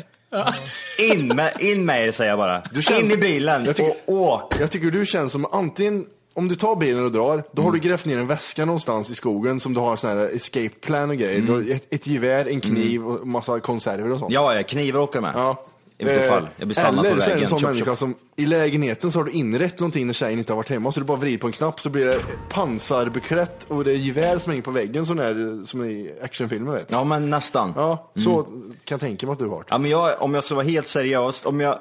In 1.12 1.28
med, 1.28 1.52
in 1.60 1.86
med 1.86 2.08
er 2.08 2.12
säger 2.12 2.32
jag 2.32 2.39
bara. 2.39 2.62
Du 2.74 2.82
känns- 2.82 3.04
in 3.06 3.12
i 3.12 3.17
bilen 3.17 3.65
Jag 3.65 3.76
tycker- 3.76 3.93
och 4.06 4.13
åk. 4.13 4.54
jag 4.60 4.72
tycker 4.72 4.91
du 4.91 5.06
känns 5.06 5.32
som 5.32 5.46
antingen 5.52 6.06
om 6.36 6.48
du 6.48 6.56
tar 6.56 6.76
bilen 6.76 7.06
och 7.06 7.12
drar, 7.12 7.43
då 7.52 7.62
har 7.62 7.69
Mm. 7.69 7.82
du 7.82 7.88
grävt 7.89 8.06
ner 8.06 8.17
en 8.17 8.28
väska 8.28 8.65
någonstans 8.65 9.10
i 9.10 9.15
skogen 9.15 9.60
som 9.60 9.74
du 9.74 9.80
har 9.80 9.91
en 9.91 9.98
sån 9.98 10.10
här 10.10 10.36
escape 10.36 10.69
plan 10.69 11.10
och 11.10 11.17
grejer. 11.17 11.41
Du 11.41 11.52
har 11.52 11.72
ett, 11.72 11.93
ett 11.93 12.08
gevär, 12.08 12.46
en 12.48 12.62
kniv 12.62 13.08
och 13.08 13.28
massa 13.28 13.60
konserver 13.60 14.12
och 14.12 14.19
sånt. 14.19 14.32
Mm. 14.32 14.43
Ja, 14.43 14.56
ja, 14.56 14.63
knivar 14.63 15.00
åker 15.02 15.22
med. 15.22 15.32
Ja. 15.36 15.65
I 16.08 16.10
vilket 16.10 16.30
Eh, 16.30 16.30
fall. 16.36 16.48
Jag 16.58 16.68
blir 16.68 16.76
stannad 16.76 17.06
Eller 17.06 17.16
på 17.16 17.22
så 17.22 17.30
är 17.30 17.34
det 17.36 17.39
vägen. 17.39 17.44
en 17.44 17.50
sån 17.50 17.60
Chop, 17.60 17.70
människa 17.70 17.86
chop. 17.86 17.98
som 17.98 18.16
i 18.36 18.46
lägenheten 18.46 19.12
så 19.12 19.20
har 19.20 19.24
du 19.24 19.32
inrett 19.32 19.80
någonting 19.80 20.08
när 20.08 20.13
tjejen 20.13 20.39
inte 20.39 20.52
har 20.52 20.58
varit 20.58 20.70
hemma. 20.70 20.92
Så 20.92 21.00
du 21.00 21.06
bara 21.06 21.18
vrider 21.18 21.38
på 21.38 21.48
en 21.48 21.54
knapp 21.54 21.80
så 21.80 21.89
blir 21.89 22.06
det 22.06 22.20
pansarbeklätt 22.50 23.66
och 23.68 23.84
det 23.84 23.92
är 23.92 23.96
gevär 23.96 24.38
som 24.38 24.50
hänger 24.50 24.63
på 24.63 24.72
väggen 24.72 25.06
som, 25.06 25.20
är, 25.20 25.66
som 25.66 25.84
i 25.86 26.13
actionfilmer 26.22 26.72
vet. 26.72 26.92
Ja, 26.92 27.04
men 27.04 27.30
nästan. 27.30 27.74
Ja, 27.76 28.12
så 28.16 28.44
kan 28.44 28.54
jag 28.96 29.00
tänka 29.00 29.26
mig 29.26 29.34
att 29.34 29.39
du 29.39 29.46
har 29.46 29.52
varit. 29.56 29.68
Ja, 29.70 29.78
men 29.78 29.92
jag, 29.92 30.22
om 30.22 30.34
jag 30.34 30.44
ska 30.44 30.56
vara 30.56 30.66
helt 30.66 30.88
seriös, 30.88 31.46
om 31.46 31.60
jag, 31.60 31.80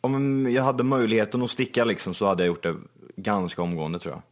om 0.00 0.50
jag 0.52 0.62
hade 0.62 0.84
möjligheten 0.84 1.42
att 1.42 1.50
sticka 1.50 1.84
liksom, 1.84 2.14
så 2.14 2.26
hade 2.26 2.42
jag 2.42 2.48
gjort 2.48 2.62
det 2.62 2.76
ganska 3.16 3.62
omgående 3.62 3.98
tror 3.98 4.14
jag. 4.14 4.22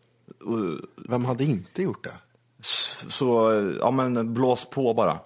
Vem 1.09 1.25
hade 1.25 1.45
inte 1.45 1.83
gjort 1.83 2.05
det? 2.05 2.12
Så, 3.09 3.53
ja 3.81 3.91
men 3.91 4.35
blås 4.35 4.71
på 4.71 4.95
bara. 4.95 5.19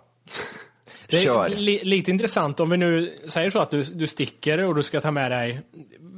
Det 1.13 1.19
är 1.19 1.25
Kör. 1.25 1.49
li, 1.49 1.81
lite 1.85 2.11
intressant 2.11 2.61
om 2.61 2.71
vi 2.71 2.77
nu 2.77 3.17
säger 3.25 3.51
så 3.51 3.59
att 3.59 3.71
du, 3.71 3.83
du 3.83 4.07
sticker 4.07 4.59
och 4.59 4.75
du 4.75 4.83
ska 4.83 5.01
ta 5.01 5.11
med 5.11 5.31
dig, 5.31 5.61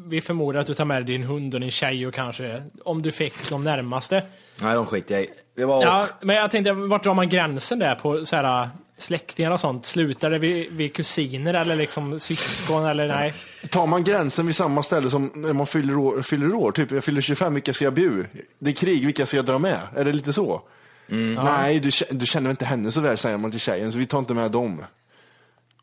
vi 0.07 0.21
förmodar 0.21 0.61
att 0.61 0.67
du 0.67 0.75
tar 0.75 0.85
med 0.85 0.97
dig 0.97 1.05
din 1.05 1.23
hund 1.23 1.55
och 1.55 1.61
din 1.61 1.71
tjej 1.71 2.07
och 2.07 2.15
kanske, 2.15 2.63
om 2.85 3.03
du 3.03 3.13
fick 3.13 3.51
de 3.51 3.65
närmaste. 3.65 4.23
Nej, 4.63 4.75
de 4.75 4.87
skiter 4.87 5.15
jag 5.15 5.25
i. 5.25 5.29
Det 5.57 5.65
var 5.65 5.83
Ja, 5.83 6.07
men 6.21 6.37
jag 6.37 6.51
tänkte, 6.51 6.73
vart 6.73 7.05
drar 7.05 7.15
man 7.15 7.29
gränsen 7.29 7.79
där 7.79 7.95
på 7.95 8.25
så 8.25 8.37
här, 8.37 8.69
släktingar 8.97 9.51
och 9.51 9.61
sånt? 9.61 9.87
Slutar 9.87 10.31
det 10.31 10.39
vid, 10.39 10.73
vid 10.73 10.95
kusiner 10.95 11.55
eller 11.55 11.77
liksom 11.77 12.21
syskon 12.21 12.87
eller 12.87 13.09
nej? 13.09 13.35
Tar 13.71 13.87
man 13.87 14.05
gränsen 14.05 14.47
vid 14.47 14.57
samma 14.57 14.83
ställe 14.83 15.11
som 15.11 15.31
när 15.35 15.53
man 15.53 15.67
fyller 15.67 15.97
år, 15.97 16.23
fyller 16.23 16.55
år 16.55 16.73
typ 16.73 16.91
jag 16.91 17.05
fyller 17.05 17.21
25, 17.21 17.55
vilka 17.55 17.75
ska 17.75 17.85
jag 17.85 17.95
bjuda? 17.95 18.29
Det 18.59 18.71
är 18.71 18.75
krig, 18.75 19.05
vilka 19.05 19.27
ska 19.27 19.37
jag 19.37 19.47
dra 19.47 19.59
med? 19.59 19.79
Är 19.97 20.05
det 20.05 20.13
lite 20.13 20.33
så? 20.33 20.63
Nej, 21.09 21.81
du, 21.81 21.91
du 22.11 22.27
känner 22.27 22.51
inte 22.51 22.65
henne 22.65 22.93
så 22.93 23.01
väl 23.01 23.19
säger 23.19 23.37
man 23.39 23.51
till 23.51 23.61
tjejen, 23.61 23.93
så 23.93 23.99
vi 23.99 24.07
tar 24.07 24.19
inte 24.19 24.35
med 24.35 24.51
dem. 24.51 24.85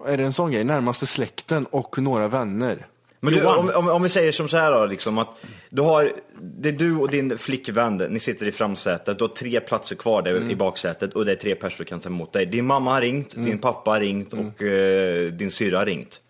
Är 0.08 0.18
det 0.18 0.24
en 0.24 0.34
sån 0.34 0.52
grej? 0.52 0.64
Närmaste 0.64 1.08
släkten 1.08 1.66
och 1.66 2.00
några 2.00 2.28
vänner. 2.28 2.86
Men 3.24 3.34
du, 3.34 3.46
om, 3.46 3.72
om, 3.76 3.90
om 3.90 4.04
vi 4.04 4.10
säger 4.10 4.32
som 4.32 4.48
så 4.48 4.58
här 4.58 4.72
då, 4.72 4.86
liksom 4.86 5.18
att 5.18 5.28
du 5.70 5.82
har, 5.82 6.12
det 6.42 6.70
är 6.70 6.74
du 6.74 6.96
och 6.96 7.10
din 7.12 7.38
flickvän, 7.38 7.98
ni 7.98 8.20
sitter 8.20 8.48
i 8.48 8.52
framsätet, 8.52 9.18
du 9.18 9.24
har 9.24 9.30
tre 9.30 9.60
platser 9.60 9.96
kvar 9.96 10.22
där 10.22 10.36
Mm. 10.38 10.50
i 10.52 10.56
baksätet 10.56 11.14
och 11.14 11.26
det 11.26 11.32
är 11.32 11.36
tre 11.36 11.56
personer 11.56 11.76
som 11.78 11.86
kan 11.86 12.00
ta 12.00 12.10
emot 12.10 12.34
dig. 12.34 12.46
Din 12.46 12.66
mamma 12.66 12.92
har 12.94 13.02
ringt, 13.02 13.34
Mm. 13.36 13.50
din 13.50 13.58
pappa 13.60 13.92
har 13.92 14.00
ringt 14.00 14.34
och 14.34 14.62
eh, 14.64 15.32
din 15.32 15.52
syrra 15.52 15.78
har 15.78 15.86
ringt. 15.86 16.22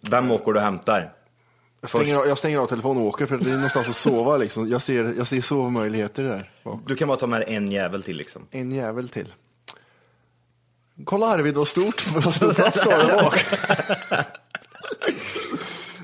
Vem 0.00 0.30
åker 0.30 0.52
du 0.52 0.58
och 0.58 0.64
hämtar? 0.64 1.12
Jag 1.80 1.90
stänger, 1.90 2.16
av, 2.16 2.26
jag 2.26 2.38
stänger 2.38 2.58
av 2.58 2.66
telefonen 2.66 3.02
och 3.02 3.08
åker 3.08 3.26
för 3.26 3.36
att 3.36 3.44
det 3.44 3.50
är 3.50 3.54
någonstans 3.54 3.88
att 3.88 3.96
sova 3.96 4.36
liksom. 4.36 4.68
Jag 4.68 4.82
ser, 4.82 5.14
jag 5.18 5.26
ser 5.26 5.40
sovmöjligheter 5.40 6.22
där. 6.22 6.50
bak. 6.64 6.80
Du 6.86 6.96
kan 6.96 7.08
bara 7.08 7.18
ta 7.18 7.26
med 7.26 7.44
en 7.46 7.70
jävel 7.72 8.02
till 8.02 8.16
liksom. 8.16 8.46
En 8.50 8.72
jävel 8.72 9.08
till. 9.08 9.32
Kolla 11.04 11.26
Arvid 11.26 11.54
vad 11.56 11.68
stort, 11.68 12.06
vad 12.14 12.34
stor 12.34 12.52
plats 12.52 12.84
du 12.84 12.90
har 12.90 12.98
där 12.98 13.22
bak. 13.22 13.44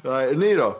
Nej, 0.02 0.36
ni 0.36 0.54
då? 0.54 0.76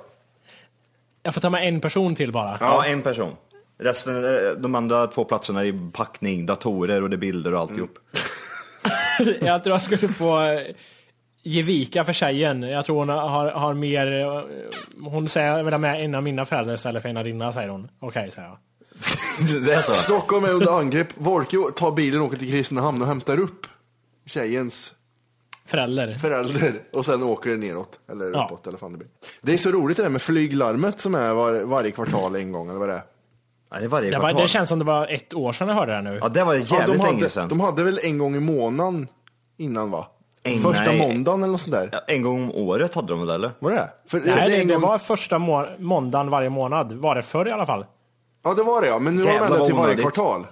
Jag 1.23 1.35
får 1.35 1.41
ta 1.41 1.51
med 1.51 1.69
en 1.69 1.81
person 1.81 2.15
till 2.15 2.33
bara. 2.33 2.59
Ja, 2.61 2.85
en 2.87 3.03
person. 3.03 3.37
Resten, 3.79 4.25
eh, 4.25 4.51
de 4.59 4.75
andra 4.75 5.07
två 5.07 5.25
platserna 5.25 5.65
är 5.65 5.91
packning, 5.93 6.47
datorer 6.47 7.03
och 7.03 7.11
det 7.11 7.17
är 7.17 7.19
bilder 7.19 7.55
och 7.55 7.61
alltihop. 7.61 7.99
Jag 9.41 9.65
tror 9.65 9.75
jag 9.75 9.83
skulle 9.83 10.09
få 10.09 10.43
eh, 10.43 10.61
ge 11.47 11.63
vika 11.63 12.05
för 12.05 12.13
tjejen. 12.13 12.63
Jag 12.63 12.85
tror 12.85 12.97
hon 12.99 13.09
har, 13.09 13.51
har 13.51 13.75
mer... 13.75 14.21
eh, 14.21 14.43
Hon 15.11 15.29
säger 15.29 15.63
vill 15.63 15.75
ha 15.75 15.79
med 15.79 16.05
en 16.05 16.15
av 16.15 16.23
mina 16.23 16.45
föräldrar 16.45 16.75
istället 16.75 17.03
för 17.03 17.09
en 17.09 17.17
av 17.17 17.25
dina, 17.25 17.53
säger 17.53 17.69
hon. 17.69 17.89
Okej, 18.01 18.31
säger 18.31 18.49
jag. 18.49 18.59
det 19.67 19.73
är 19.75 19.81
så? 19.83 19.93
Stockholm 19.95 20.45
är 20.45 20.51
under 20.55 20.79
angrepp. 20.79 21.09
Volke 21.15 21.57
tar 21.77 21.93
bilen 21.93 22.21
och 22.21 22.27
åker 22.27 22.39
till 22.39 22.51
Kristinehamn 22.51 23.03
och 23.03 23.09
hämtar 23.09 23.41
upp 23.41 23.67
tjejens 24.27 24.93
Förälder. 25.67 26.15
förälder 26.15 26.75
och 26.93 27.07
sen 27.07 27.23
åker 27.23 27.57
neråt 27.57 28.01
eller 28.11 28.31
Ja. 28.33 28.45
uppåt 28.47 28.67
eller 28.67 28.79
fan 28.79 28.93
det 28.93 28.99
blir. 28.99 29.09
Det 29.43 29.53
är 29.55 29.59
så 29.59 29.71
roligt 29.71 29.97
det 29.97 30.03
där 30.03 30.11
med 30.11 30.23
flyglarmet 30.23 31.01
som 31.01 31.15
är 31.15 31.35
var, 31.35 31.55
varje 31.61 31.91
kvartal 31.91 32.37
en 32.37 32.53
gång 32.53 32.69
eller 32.69 32.79
vad 32.79 32.89
det 32.89 32.95
är. 32.95 33.03
Ja, 33.71 33.79
det 33.79 33.85
är 33.85 33.89
varje 33.89 34.11
Det, 34.11 34.17
var, 34.19 34.21
kvartal. 34.29 34.43
det 34.43 34.49
känns 34.49 34.69
som 34.69 34.79
det 34.79 34.85
var 34.85 35.07
ett 35.07 35.35
år 35.35 35.53
sedan 35.53 35.69
jag 35.69 35.75
hörde 35.75 35.93
det 35.93 36.03
nu. 36.03 36.19
Ja, 36.23 36.29
det 36.29 36.45
var 36.45 36.55
jävligt 36.55 36.71
Ja, 36.73 36.87
de, 36.87 36.93
länge 36.97 37.17
hade, 37.17 37.29
sedan. 37.31 37.49
de 37.49 37.61
hade 37.61 37.85
väl 37.85 37.99
en 38.03 38.19
gång 38.19 38.37
i 38.37 38.41
månaden 38.41 39.09
innan 39.57 39.91
va? 39.91 40.07
En- 40.47 40.63
Första 40.63 40.85
nej. 40.85 40.99
måndagen 40.99 41.43
eller 41.43 41.53
något 41.53 41.61
sånt 41.61 41.73
där. 41.73 41.91
En 42.07 42.23
gång 42.23 42.43
om 42.45 42.53
året 42.53 42.95
hade 42.95 43.09
de 43.09 43.21
väl 43.21 43.31
eller? 43.31 43.51
Var 43.59 43.71
det 43.71 43.77
det? 43.77 43.91
För 44.07 44.21
Nej, 44.21 44.51
det, 44.51 44.57
det 44.65 44.65
gång- 44.75 44.81
var 44.83 44.99
första 44.99 45.39
må 45.39 45.67
måndagen 45.79 46.31
varje 46.31 46.49
månad. 46.51 46.93
Var 46.93 47.15
det 47.15 47.23
förr 47.23 47.49
i 47.49 47.53
alla 47.53 47.67
fall? 47.67 47.85
Ja, 48.45 48.55
det 48.55 48.63
var 48.63 48.81
det 48.83 48.87
ja. 48.89 48.99
Men 48.99 49.17
nu 49.17 49.23
har 49.23 49.29
de 49.33 49.37
ändrat 49.39 49.67
till 49.67 49.75
varje 49.75 49.85
onödigt. 49.95 50.03
kvartal. 50.15 50.47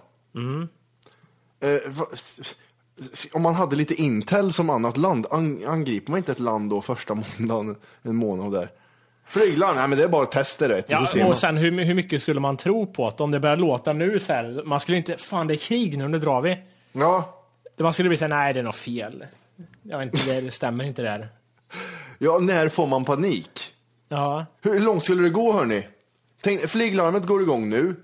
Eh, 1.61 1.91
va- 1.91 2.07
om 3.33 3.43
man 3.43 3.55
hade 3.55 3.77
lite 3.77 3.95
Intel 3.95 4.53
som 4.53 4.71
annat 4.71 4.97
land, 4.97 5.27
an, 5.31 5.61
angriper 5.67 6.11
man 6.11 6.19
inte 6.19 6.33
ett 6.33 6.41
land 6.41 6.71
då 6.71 6.81
första 6.83 7.15
måndagen, 7.15 7.77
en 8.03 8.17
månad 8.17 8.53
där? 8.53 8.69
Flyglarm, 9.27 9.77
nej 9.77 9.89
men 9.89 9.99
det 9.99 10.05
är 10.05 10.09
bara 10.09 10.27
tester 10.27 10.69
rätt. 10.69 10.87
Ja, 10.89 10.99
så 10.99 11.07
ser 11.07 11.21
man. 11.23 11.31
och 11.31 11.39
sen 11.39 11.57
hur, 11.57 11.85
hur 11.85 11.95
mycket 11.95 12.23
skulle 12.23 12.41
man 12.41 12.57
tro 12.57 12.87
på 12.87 13.07
att 13.09 13.21
om 13.21 13.31
det 13.31 13.41
börjar 13.41 13.57
låta 13.57 13.93
nu 13.93 14.19
så 14.21 14.33
här, 14.33 14.63
man 14.65 14.81
skulle 14.81 14.99
inte, 14.99 15.17
fan 15.19 15.47
det 15.47 15.55
är 15.55 15.59
krig 15.59 15.99
nu, 15.99 16.09
nu 16.09 16.19
drar 16.19 16.41
vi. 16.41 16.59
Ja, 16.93 17.41
Man 17.79 17.93
skulle 17.93 18.09
bli 18.09 18.19
såhär, 18.19 18.29
nej 18.29 18.53
det 18.55 18.61
är 18.61 18.65
något 18.65 18.77
fel. 18.77 19.25
Jag 19.87 19.99
vet 19.99 20.15
inte, 20.15 20.41
det 20.41 20.51
stämmer 20.51 20.85
inte 20.85 21.03
där. 21.03 21.29
ja, 22.19 22.39
när 22.39 22.69
får 22.69 22.87
man 22.87 23.05
panik? 23.05 23.75
Ja, 24.09 24.47
Hur 24.61 24.81
långt 24.81 25.05
skulle 25.05 25.23
det 25.23 25.31
gå 25.31 25.53
hörni? 25.53 25.89
Tänk, 26.41 26.61
flyglarmet 26.61 27.27
går 27.27 27.43
igång 27.43 27.69
nu, 27.71 27.95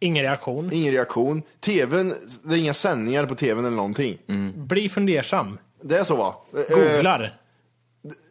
ingen 0.00 0.22
reaktion. 0.22 0.72
ingen 0.72 0.92
reaktion. 0.92 1.42
TVn, 1.60 2.14
det 2.42 2.54
är 2.54 2.58
inga 2.58 2.74
sändningar 2.74 3.26
på 3.26 3.34
tvn 3.34 3.64
eller 3.64 3.76
någonting. 3.76 4.18
Bli 4.54 4.88
fundersam. 4.88 5.58
Det 5.82 5.98
är 5.98 6.04
så 6.04 6.16
va? 6.16 6.34
Eh, 6.70 6.76
Googlar. 6.76 7.38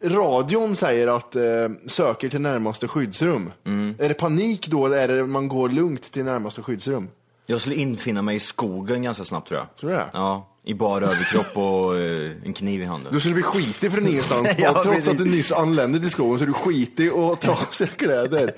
radion 0.02 0.76
säger 0.76 1.16
att 1.16 1.36
eh, 1.36 1.42
söker 1.86 2.28
till 2.28 2.40
närmaste 2.40 2.88
skyddsrum. 2.88 3.52
Är 3.98 4.08
det 4.08 4.14
panik 4.14 4.68
då 4.68 4.86
eller 4.86 5.08
är 5.08 5.16
det 5.16 5.26
man 5.26 5.48
går 5.48 5.68
lugnt 5.68 6.12
till 6.12 6.24
närmaste 6.24 6.62
skyddsrum? 6.62 7.08
Jag 7.46 7.60
skulle 7.60 7.76
infinna 7.76 8.22
mig 8.22 8.36
i 8.36 8.40
skogen 8.40 9.02
ganska 9.02 9.24
snabbt 9.24 9.48
tror 9.48 9.60
jag. 9.60 9.76
Tror 9.76 9.90
du 9.90 9.96
det? 9.96 10.08
Ja, 10.12 10.48
i 10.68 10.74
bara 10.74 11.04
överkropp 11.04 11.56
och 11.56 11.98
eh, 11.98 12.30
en 12.44 12.52
kniv 12.52 12.82
i 12.82 12.84
handen. 12.84 13.12
Du 13.12 13.20
skulle 13.20 13.34
bli 13.34 13.42
skitig 13.42 13.92
från 13.92 14.06
ingenstans. 14.06 14.48
Ja, 14.58 14.72
trots 14.72 14.86
precis. 14.86 15.08
att 15.08 15.18
du 15.18 15.24
nyss 15.24 15.52
anlände 15.52 16.00
till 16.00 16.10
skogen 16.10 16.38
så 16.38 16.44
är 16.44 16.46
du 16.46 16.52
skitig 16.52 17.12
och 17.14 17.22
har 17.22 17.36
trasiga 17.36 17.88
kläder. 17.88 18.54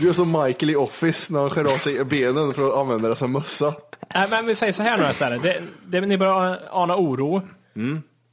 Du 0.00 0.08
är 0.08 0.12
som 0.12 0.32
Michael 0.32 0.70
i 0.70 0.76
Office 0.76 1.32
när 1.32 1.40
han 1.40 1.50
skär 1.50 1.64
av 1.64 1.76
sig 1.78 2.04
benen 2.04 2.54
för 2.54 2.68
att 2.68 2.74
använda 2.74 3.08
det 3.08 3.16
som 3.16 3.32
mössa. 3.32 3.74
Nej, 4.14 4.28
men 4.30 4.46
vi 4.46 4.54
säger 4.54 4.72
så 4.72 4.82
här 4.82 4.98
nu 4.98 5.10
istället. 5.10 5.42
Det, 5.42 5.62
det, 5.86 6.00
ni 6.00 6.18
börjar 6.18 6.68
ana 6.70 6.96
oro. 6.96 7.42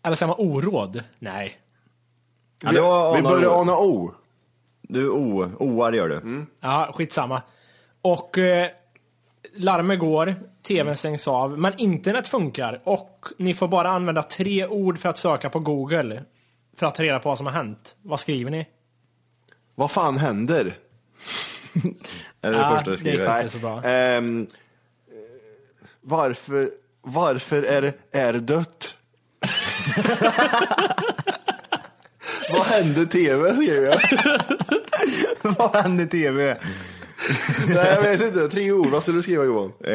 Eller 0.04 0.16
säger 0.16 0.28
man 0.28 0.40
oråd? 0.40 1.04
Nej. 1.20 1.58
Ja, 2.64 2.72
det 2.72 2.82
var 2.82 3.16
Vi 3.16 3.22
börjar 3.22 3.62
ana 3.62 3.78
O. 3.78 4.14
Du 4.82 5.10
o, 5.10 5.52
oar 5.60 5.92
gör 5.94 6.10
du. 6.10 6.46
Ja, 6.62 6.92
skitsamma. 6.94 7.42
Och 8.02 8.38
eh, 8.38 8.68
larmet 9.56 10.00
går, 10.00 10.36
tvn 10.70 10.96
stängs 10.96 11.28
av, 11.28 11.60
men 11.60 11.74
internet 11.78 12.28
funkar 12.28 12.82
och 12.84 13.26
ni 13.38 13.54
får 13.54 13.68
bara 13.68 13.90
använda 13.90 14.24
tre 14.24 14.68
ord 14.68 15.00
för 15.00 15.10
att 15.10 15.18
söka 15.18 15.50
på 15.50 15.60
Google. 15.60 16.24
För 16.78 16.86
att 16.86 16.96
ta 16.96 17.04
reda 17.04 17.20
på 17.20 17.30
vad 17.30 17.38
som 17.38 17.48
har 17.48 17.54
hänt. 17.54 17.96
Vad 18.02 18.20
skriver 18.20 18.52
ni? 18.52 18.68
Vad 19.76 19.92
fan 19.92 20.18
händer? 20.18 20.66
Är 22.42 22.52
det 22.52 22.58
det 22.58 22.64
första 22.64 22.92
du 22.92 22.96
det 22.96 23.10
är 23.10 23.14
skriver? 23.14 23.42
inte 23.42 23.52
så 23.52 23.58
bra. 23.58 23.84
Ehm, 23.84 24.48
eh, 25.08 25.16
varför, 26.02 26.70
varför 27.02 27.64
är 27.64 27.82
det 27.82 27.94
är 28.12 28.34
dött? 28.34 28.96
Vad 32.52 32.66
hände 32.66 33.06
tv 33.06 33.56
skriver 33.56 33.88
jag. 33.88 34.00
Vad 35.58 35.76
hände 35.76 36.06
tv? 36.06 36.58
Nej 37.68 37.88
jag 37.96 38.02
vet 38.02 38.22
inte, 38.22 38.50
tre 38.50 38.72
ord. 38.72 38.88
Vad 38.88 39.02
skulle 39.02 39.18
du 39.18 39.24
skriva 39.24 39.44
Johan? 39.44 39.74
Ja, 39.80 39.90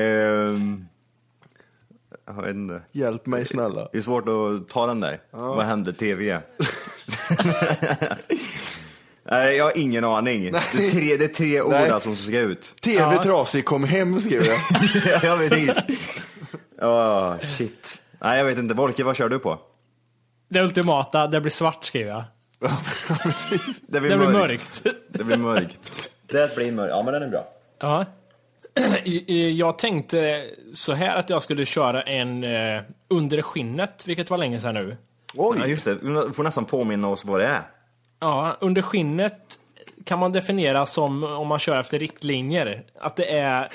Jag 2.27 2.43
vet 2.43 2.55
inte. 2.55 2.83
Hjälp 2.93 3.27
mig 3.27 3.49
snälla. 3.49 3.89
Det 3.93 3.99
är 3.99 4.03
svårt 4.03 4.29
att 4.29 4.69
ta 4.69 4.87
den 4.87 5.01
där. 5.01 5.21
Vad 5.31 5.65
hände 5.65 5.93
TV? 5.93 6.41
Nej, 9.31 9.57
jag 9.57 9.65
har 9.65 9.79
ingen 9.79 10.05
aning. 10.05 10.53
Det 10.53 10.87
är 10.87 10.91
tre, 10.91 11.17
det 11.17 11.25
är 11.25 11.29
tre 11.29 11.61
ord 11.63 11.71
Nej. 11.73 11.91
alltså 11.91 12.15
som 12.17 12.27
ska 12.27 12.39
ut. 12.39 12.75
TV 12.83 13.23
trasig, 13.23 13.65
kom 13.65 13.85
hem 13.85 14.21
skriver 14.21 14.47
jag. 15.23 15.37
vet 15.37 15.59
inget. 15.59 15.85
Åh, 16.83 17.35
shit. 17.39 17.99
Nej, 18.21 18.39
jag 18.39 18.45
vet 18.45 18.59
inte. 18.59 18.75
Volke, 18.75 19.05
vad 19.05 19.17
kör 19.17 19.29
du 19.29 19.39
på? 19.39 19.61
Det 20.49 20.63
ultimata, 20.63 21.27
det 21.27 21.41
blir 21.41 21.51
svart 21.51 21.85
skriver 21.85 22.11
jag. 22.11 22.25
Det 22.61 22.71
Det 23.89 24.01
blir 24.01 24.17
mörkt. 24.17 24.87
Det 25.09 25.25
blir 25.25 25.37
mörkt. 25.37 26.11
Det 26.27 26.57
blir 26.57 26.73
mörkt. 26.73 26.91
Ja, 26.91 27.03
men 27.03 27.15
den 27.15 27.23
är 27.23 27.29
bra. 27.29 27.49
Ja. 27.81 28.05
Jag 29.55 29.79
tänkte 29.79 30.45
så 30.73 30.93
här 30.93 31.17
att 31.17 31.31
jag 31.31 31.43
skulle 31.43 31.65
köra 31.65 32.03
en 32.03 32.45
eh, 32.45 32.83
under 33.09 33.43
skinnet, 33.43 34.07
vilket 34.07 34.31
var 34.31 34.39
länge 34.39 34.61
sedan 34.61 34.75
nu. 34.75 34.97
Oj. 35.35 35.57
Ja, 35.61 35.67
just 35.67 35.85
det. 35.85 35.95
Du 35.95 36.33
får 36.33 36.43
nästan 36.43 36.65
påminna 36.65 37.09
oss 37.09 37.25
vad 37.25 37.41
det 37.41 37.47
är. 37.47 37.63
Ja, 38.21 38.57
under 38.61 38.83
skinnet 38.83 39.59
kan 40.05 40.19
man 40.19 40.33
definiera 40.33 40.87
som, 40.87 41.25
om 41.25 41.49
man 41.49 41.59
kör 41.59 41.81
efter 41.81 41.99
riktlinjer, 41.99 42.83
att 43.01 43.17
det 43.17 43.39
är 43.39 43.69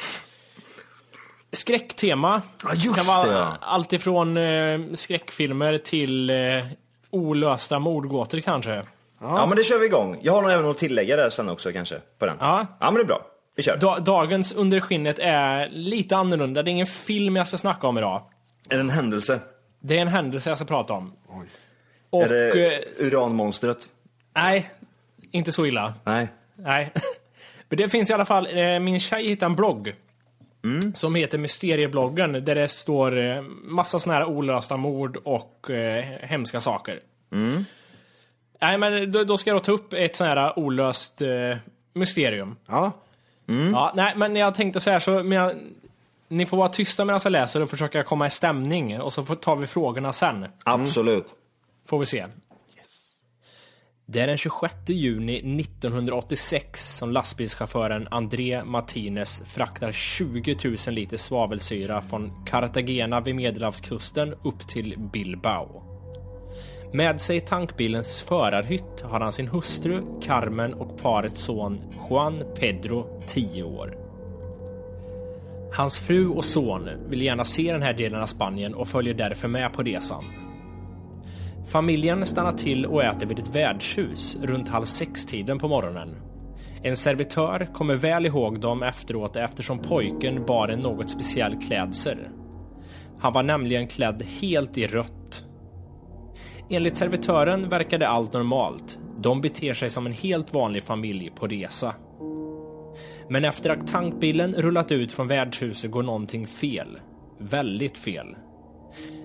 skräcktema. 1.51 2.41
Ja, 2.63 2.73
just 2.73 2.95
kan 2.95 3.05
vara 3.05 3.27
det, 3.27 3.57
allt 3.61 3.93
ifrån 3.93 4.37
eh, 4.37 4.79
skräckfilmer 4.93 5.77
till 5.77 6.29
eh, 6.29 6.65
olösta 7.09 7.79
mordgåtor 7.79 8.39
kanske. 8.39 8.83
Ja. 9.21 9.45
men 9.45 9.57
det 9.57 9.63
kör 9.63 9.79
vi 9.79 9.85
igång. 9.85 10.19
Jag 10.21 10.33
har 10.33 10.41
nog 10.41 10.51
även 10.51 10.65
något 10.65 10.77
tillägga 10.77 11.15
där 11.15 11.29
sen 11.29 11.49
också 11.49 11.71
kanske, 11.71 12.01
på 12.19 12.25
den. 12.25 12.37
Ja. 12.39 12.67
Ja, 12.79 12.85
men 12.85 12.93
det 12.93 13.01
är 13.01 13.05
bra. 13.05 13.25
Vi 13.55 13.63
kör. 13.63 13.77
Da- 13.77 13.99
dagens 13.99 14.51
under 14.53 14.79
skinnet 14.79 15.19
är 15.19 15.69
lite 15.69 16.15
annorlunda. 16.17 16.63
Det 16.63 16.69
är 16.69 16.71
ingen 16.71 16.87
film 16.87 17.35
jag 17.35 17.47
ska 17.47 17.57
snacka 17.57 17.87
om 17.87 17.97
idag. 17.97 18.21
Är 18.69 18.75
det 18.75 18.81
en 18.81 18.89
händelse? 18.89 19.39
Det 19.79 19.97
är 19.97 20.01
en 20.01 20.07
händelse 20.07 20.49
jag 20.49 20.57
ska 20.57 20.65
prata 20.65 20.93
om. 20.93 21.13
Och, 22.09 22.23
är 22.23 22.29
det 22.29 22.75
eh, 22.75 23.05
uranmonstret? 23.07 23.89
nej, 24.35 24.69
inte 25.31 25.51
så 25.51 25.65
illa. 25.65 25.93
Nej. 26.03 26.27
Nej. 26.55 26.91
Men 27.69 27.77
det 27.77 27.89
finns 27.89 28.09
i 28.09 28.13
alla 28.13 28.25
fall, 28.25 28.47
eh, 28.57 28.79
min 28.79 28.99
tjej 28.99 29.27
hittade 29.27 29.45
en 29.45 29.55
blogg. 29.55 29.95
Som 30.93 31.15
heter 31.15 31.37
Mysteriebloggen, 31.37 32.31
där 32.45 32.55
det 32.55 32.67
står 32.67 33.17
eh, 33.17 33.41
massa 33.63 33.99
såna 33.99 34.15
här 34.15 34.25
olösta 34.25 34.77
mord 34.77 35.17
och 35.17 35.69
eh, 35.69 36.03
hemska 36.21 36.59
saker. 36.59 36.99
Nej, 38.61 38.77
men 38.77 39.11
då, 39.11 39.23
då 39.23 39.37
ska 39.37 39.49
jag 39.49 39.55
då 39.55 39.63
ta 39.63 39.71
upp 39.71 39.93
ett 39.93 40.15
sånt 40.15 40.27
här 40.27 40.59
olöst 40.59 41.21
eh, 41.21 41.57
mysterium. 41.93 42.55
Ja. 42.67 42.91
Ja, 43.71 43.91
nej, 43.95 44.13
men 44.15 44.35
jag 44.35 44.55
tänkte 44.55 44.79
så 44.79 44.89
här, 44.89 44.99
så, 44.99 45.11
men 45.11 45.31
jag, 45.31 45.53
ni 46.27 46.45
får 46.45 46.57
vara 46.57 46.69
tysta 46.69 47.05
medan 47.05 47.19
jag 47.23 47.31
läser 47.31 47.61
och 47.61 47.69
försöka 47.69 48.03
komma 48.03 48.27
i 48.27 48.29
stämning. 48.29 49.01
Och 49.01 49.13
så 49.13 49.23
får, 49.23 49.35
tar 49.35 49.55
vi 49.55 49.67
frågorna 49.67 50.13
sen. 50.13 50.45
Absolut. 50.63 51.25
Får 51.87 51.99
vi 51.99 52.05
se. 52.05 52.25
Det 54.05 54.19
är 54.19 54.27
den 54.27 54.37
26 54.37 54.75
juni 54.87 55.61
1986 55.61 56.97
som 56.97 57.11
lastbilschauffören 57.11 58.07
André 58.11 58.63
Martinez 58.63 59.43
fraktar 59.47 59.91
20 59.91 60.57
000 60.63 60.75
liter 60.87 61.17
svavelsyra 61.17 62.01
från 62.01 62.45
Cartagena 62.45 63.21
vid 63.21 63.35
Medelhavskusten 63.35 64.35
upp 64.43 64.67
till 64.67 64.95
Bilbao. 65.13 65.88
Med 66.91 67.21
sig 67.21 67.37
i 67.37 67.41
tankbilens 67.41 68.21
förarhytt 68.21 69.01
har 69.03 69.19
han 69.19 69.33
sin 69.33 69.47
hustru 69.47 70.01
Carmen 70.21 70.73
och 70.73 70.97
parets 71.01 71.41
son 71.41 71.81
Juan 72.09 72.43
Pedro, 72.59 73.23
10 73.27 73.63
år. 73.63 73.97
Hans 75.73 75.99
fru 75.99 76.27
och 76.27 76.45
son 76.45 76.89
vill 77.09 77.21
gärna 77.21 77.43
se 77.43 77.71
den 77.71 77.81
här 77.81 77.93
delen 77.93 78.21
av 78.21 78.25
Spanien 78.25 78.73
och 78.73 78.87
följer 78.87 79.13
därför 79.13 79.47
med 79.47 79.73
på 79.73 79.83
resan. 79.83 80.23
Familjen 81.67 82.25
stannar 82.25 82.53
till 82.53 82.85
och 82.85 83.03
äter 83.03 83.27
vid 83.27 83.39
ett 83.39 83.55
värdshus 83.55 84.37
runt 84.43 84.69
halv 84.69 84.85
sex-tiden 84.85 85.59
på 85.59 85.67
morgonen. 85.67 86.15
En 86.83 86.97
servitör 86.97 87.69
kommer 87.73 87.95
väl 87.95 88.25
ihåg 88.25 88.59
dem 88.59 88.83
efteråt 88.83 89.35
eftersom 89.35 89.79
pojken 89.79 90.45
bar 90.45 90.67
en 90.67 90.79
något 90.79 91.09
speciell 91.09 91.61
klädsel. 91.61 92.17
Han 93.19 93.33
var 93.33 93.43
nämligen 93.43 93.87
klädd 93.87 94.23
helt 94.41 94.77
i 94.77 94.87
rött. 94.87 95.43
Enligt 96.71 96.97
servitören 96.97 97.69
verkade 97.69 98.07
allt 98.07 98.33
normalt. 98.33 98.99
De 99.17 99.41
beter 99.41 99.73
sig 99.73 99.89
som 99.89 100.05
en 100.05 100.13
helt 100.13 100.53
vanlig 100.53 100.83
familj 100.83 101.31
på 101.35 101.47
resa. 101.47 101.93
Men 103.29 103.45
efter 103.45 103.69
att 103.69 103.87
tankbilen 103.87 104.53
rullat 104.53 104.91
ut 104.91 105.11
från 105.11 105.27
värdshuset 105.27 105.91
går 105.91 106.03
någonting 106.03 106.47
fel. 106.47 106.99
Väldigt 107.39 107.97
fel. 107.97 108.35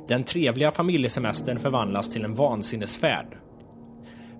Den 0.09 0.25
trevliga 0.25 0.71
familjesemestern 0.71 1.59
förvandlas 1.59 2.11
till 2.11 2.25
en 2.25 2.35
vansinnesfärd. 2.35 3.27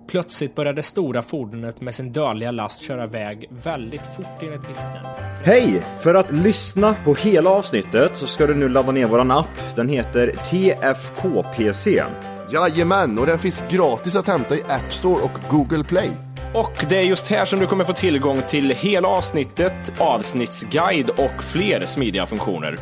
Plötsligt 0.07 0.55
börjar 0.55 0.73
det 0.73 0.83
stora 0.83 1.21
fordonet 1.21 1.81
med 1.81 1.95
sin 1.95 2.11
dödliga 2.11 2.51
last 2.51 2.83
köra 2.83 3.03
iväg 3.03 3.47
väldigt 3.49 4.15
fort 4.15 4.41
enligt 4.41 4.69
vittnen. 4.69 5.05
Hej! 5.43 5.81
För 6.03 6.15
att 6.15 6.31
lyssna 6.31 6.95
på 7.05 7.13
hela 7.13 7.49
avsnittet 7.49 8.17
så 8.17 8.27
ska 8.27 8.47
du 8.47 8.55
nu 8.55 8.69
ladda 8.69 8.91
ner 8.91 9.07
våran 9.07 9.31
app. 9.31 9.75
Den 9.75 9.89
heter 9.89 10.27
TFKPC. 10.27 12.03
Jajamän, 12.55 13.19
och 13.19 13.25
den 13.25 13.39
finns 13.39 13.63
gratis 13.69 14.15
att 14.15 14.27
hämta 14.27 14.55
i 14.55 14.63
App 14.63 14.93
Store 14.93 15.23
och 15.23 15.31
Google 15.49 15.83
Play. 15.83 16.11
Och 16.53 16.85
det 16.89 16.97
är 16.97 17.01
just 17.01 17.27
här 17.27 17.45
som 17.45 17.59
du 17.59 17.67
kommer 17.67 17.83
få 17.83 17.93
tillgång 17.93 18.41
till 18.47 18.71
hela 18.71 19.07
avsnittet, 19.07 20.01
avsnittsguide 20.01 21.09
och 21.09 21.43
fler 21.43 21.85
smidiga 21.85 22.25
funktioner. 22.25 22.77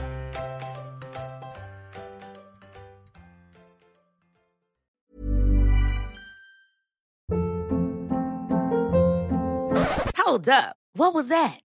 Hold 10.25 10.47
up. 10.47 10.75
What 10.95 11.13
was 11.13 11.29
that? 11.29 11.62